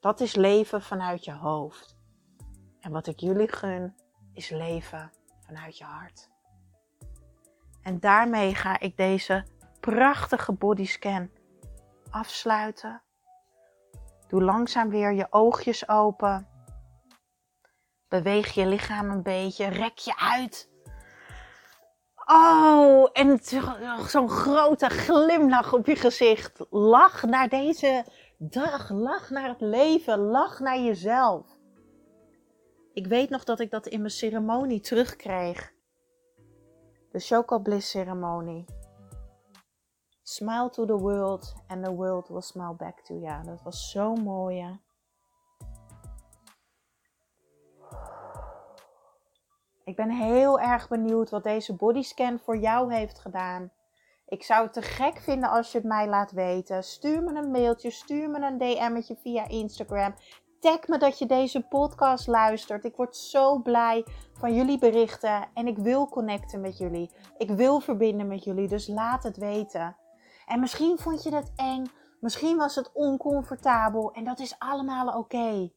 Dat 0.00 0.20
is 0.20 0.34
leven 0.34 0.82
vanuit 0.82 1.24
je 1.24 1.32
hoofd. 1.32 1.96
En 2.80 2.92
wat 2.92 3.06
ik 3.06 3.20
jullie 3.20 3.52
gun, 3.52 3.94
is 4.32 4.50
leven 4.50 5.12
vanuit 5.46 5.78
je 5.78 5.84
hart. 5.84 6.30
En 7.82 8.00
daarmee 8.00 8.54
ga 8.54 8.80
ik 8.80 8.96
deze 8.96 9.44
prachtige 9.80 10.52
bodyscan 10.52 11.30
afsluiten. 12.10 13.02
Doe 14.28 14.42
langzaam 14.42 14.88
weer 14.88 15.12
je 15.12 15.26
oogjes 15.30 15.88
open. 15.88 16.55
Beweeg 18.08 18.54
je 18.54 18.66
lichaam 18.66 19.10
een 19.10 19.22
beetje. 19.22 19.66
Rek 19.66 19.98
je 19.98 20.18
uit. 20.18 20.70
Oh, 22.26 23.08
en 23.12 23.38
zo'n 24.08 24.30
grote 24.30 24.88
glimlach 24.88 25.72
op 25.72 25.86
je 25.86 25.96
gezicht. 25.96 26.66
Lach 26.70 27.22
naar 27.22 27.48
deze 27.48 28.04
dag. 28.38 28.90
Lach 28.90 29.30
naar 29.30 29.48
het 29.48 29.60
leven. 29.60 30.18
Lach 30.18 30.60
naar 30.60 30.78
jezelf. 30.78 31.56
Ik 32.92 33.06
weet 33.06 33.30
nog 33.30 33.44
dat 33.44 33.60
ik 33.60 33.70
dat 33.70 33.86
in 33.86 33.98
mijn 33.98 34.10
ceremonie 34.10 34.80
terugkreeg. 34.80 35.72
De 37.10 37.18
Choco 37.18 37.58
Bliss 37.58 37.90
ceremonie. 37.90 38.64
Smile 40.22 40.70
to 40.70 40.84
the 40.84 40.98
world 40.98 41.54
and 41.66 41.84
the 41.84 41.94
world 41.94 42.28
will 42.28 42.42
smile 42.42 42.74
back 42.74 43.00
to 43.00 43.14
you. 43.14 43.44
Dat 43.44 43.62
was 43.62 43.90
zo 43.90 44.14
mooi. 44.14 44.80
Ik 49.86 49.96
ben 49.96 50.10
heel 50.10 50.60
erg 50.60 50.88
benieuwd 50.88 51.30
wat 51.30 51.42
deze 51.42 51.76
bodyscan 51.76 52.38
voor 52.38 52.56
jou 52.56 52.94
heeft 52.94 53.18
gedaan. 53.18 53.70
Ik 54.26 54.42
zou 54.42 54.62
het 54.62 54.72
te 54.72 54.82
gek 54.82 55.18
vinden 55.18 55.50
als 55.50 55.72
je 55.72 55.78
het 55.78 55.86
mij 55.86 56.08
laat 56.08 56.32
weten. 56.32 56.84
Stuur 56.84 57.22
me 57.22 57.34
een 57.34 57.50
mailtje, 57.50 57.90
stuur 57.90 58.30
me 58.30 58.46
een 58.46 58.58
DM'tje 58.58 59.16
via 59.16 59.48
Instagram. 59.48 60.14
Tag 60.60 60.88
me 60.88 60.98
dat 60.98 61.18
je 61.18 61.26
deze 61.26 61.60
podcast 61.60 62.26
luistert. 62.26 62.84
Ik 62.84 62.96
word 62.96 63.16
zo 63.16 63.58
blij 63.58 64.04
van 64.32 64.54
jullie 64.54 64.78
berichten 64.78 65.48
en 65.54 65.66
ik 65.66 65.78
wil 65.78 66.08
connecten 66.08 66.60
met 66.60 66.78
jullie. 66.78 67.10
Ik 67.38 67.50
wil 67.50 67.80
verbinden 67.80 68.26
met 68.26 68.44
jullie, 68.44 68.68
dus 68.68 68.88
laat 68.88 69.22
het 69.22 69.36
weten. 69.36 69.96
En 70.46 70.60
misschien 70.60 70.98
vond 70.98 71.22
je 71.22 71.34
het 71.34 71.52
eng, 71.56 71.84
misschien 72.20 72.56
was 72.56 72.74
het 72.74 72.92
oncomfortabel 72.92 74.12
en 74.12 74.24
dat 74.24 74.38
is 74.38 74.58
allemaal 74.58 75.18
oké. 75.18 75.70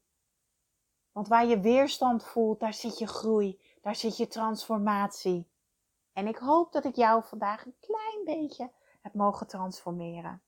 Want 1.12 1.28
waar 1.28 1.46
je 1.46 1.60
weerstand 1.60 2.24
voelt, 2.24 2.60
daar 2.60 2.74
zit 2.74 2.98
je 2.98 3.08
groei, 3.08 3.60
daar 3.82 3.96
zit 3.96 4.18
je 4.18 4.28
transformatie. 4.28 5.50
En 6.14 6.28
ik 6.28 6.38
hoop 6.38 6.72
dat 6.72 6.86
ik 6.86 6.96
jou 6.96 7.24
vandaag 7.24 7.66
een 7.66 7.76
klein 7.80 8.24
beetje 8.24 8.72
heb 9.02 9.14
mogen 9.14 9.48
transformeren. 9.48 10.42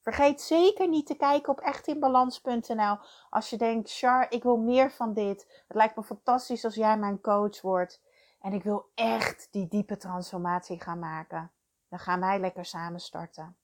Vergeet 0.00 0.40
zeker 0.40 0.88
niet 0.88 1.06
te 1.06 1.14
kijken 1.14 1.52
op 1.52 1.60
echtinbalans.nl 1.60 2.98
als 3.30 3.50
je 3.50 3.56
denkt, 3.56 3.92
Char, 3.92 4.26
ik 4.30 4.42
wil 4.42 4.56
meer 4.56 4.90
van 4.90 5.14
dit. 5.14 5.62
Het 5.68 5.76
lijkt 5.76 5.96
me 5.96 6.02
fantastisch 6.02 6.64
als 6.64 6.74
jij 6.74 6.98
mijn 6.98 7.20
coach 7.20 7.60
wordt. 7.60 8.02
En 8.40 8.52
ik 8.52 8.62
wil 8.62 8.90
echt 8.94 9.48
die 9.50 9.68
diepe 9.68 9.96
transformatie 9.96 10.80
gaan 10.80 10.98
maken. 10.98 11.52
Dan 11.88 11.98
gaan 11.98 12.20
wij 12.20 12.40
lekker 12.40 12.64
samen 12.64 13.00
starten. 13.00 13.56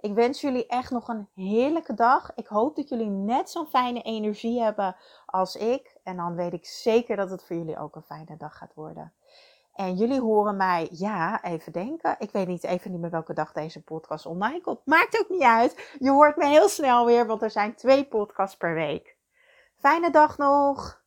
Ik 0.00 0.14
wens 0.14 0.40
jullie 0.40 0.66
echt 0.66 0.90
nog 0.90 1.08
een 1.08 1.28
heerlijke 1.34 1.94
dag. 1.94 2.34
Ik 2.34 2.46
hoop 2.46 2.76
dat 2.76 2.88
jullie 2.88 3.10
net 3.10 3.50
zo'n 3.50 3.66
fijne 3.66 4.02
energie 4.02 4.62
hebben 4.62 4.96
als 5.26 5.56
ik. 5.56 5.89
En 6.10 6.16
dan 6.16 6.34
weet 6.34 6.52
ik 6.52 6.66
zeker 6.66 7.16
dat 7.16 7.30
het 7.30 7.44
voor 7.44 7.56
jullie 7.56 7.78
ook 7.78 7.96
een 7.96 8.02
fijne 8.02 8.36
dag 8.36 8.56
gaat 8.56 8.74
worden. 8.74 9.12
En 9.74 9.94
jullie 9.94 10.20
horen 10.20 10.56
mij, 10.56 10.88
ja, 10.90 11.42
even 11.42 11.72
denken. 11.72 12.16
Ik 12.18 12.30
weet 12.30 12.46
niet, 12.46 12.64
even 12.64 12.90
niet 12.90 13.00
meer 13.00 13.10
welke 13.10 13.32
dag 13.34 13.52
deze 13.52 13.82
podcast 13.82 14.26
online 14.26 14.60
komt. 14.60 14.86
Maakt 14.86 15.20
ook 15.20 15.28
niet 15.28 15.42
uit. 15.42 15.96
Je 15.98 16.10
hoort 16.10 16.36
me 16.36 16.46
heel 16.46 16.68
snel 16.68 17.06
weer, 17.06 17.26
want 17.26 17.42
er 17.42 17.50
zijn 17.50 17.74
twee 17.74 18.04
podcasts 18.04 18.56
per 18.56 18.74
week. 18.74 19.16
Fijne 19.76 20.10
dag 20.10 20.38
nog. 20.38 20.99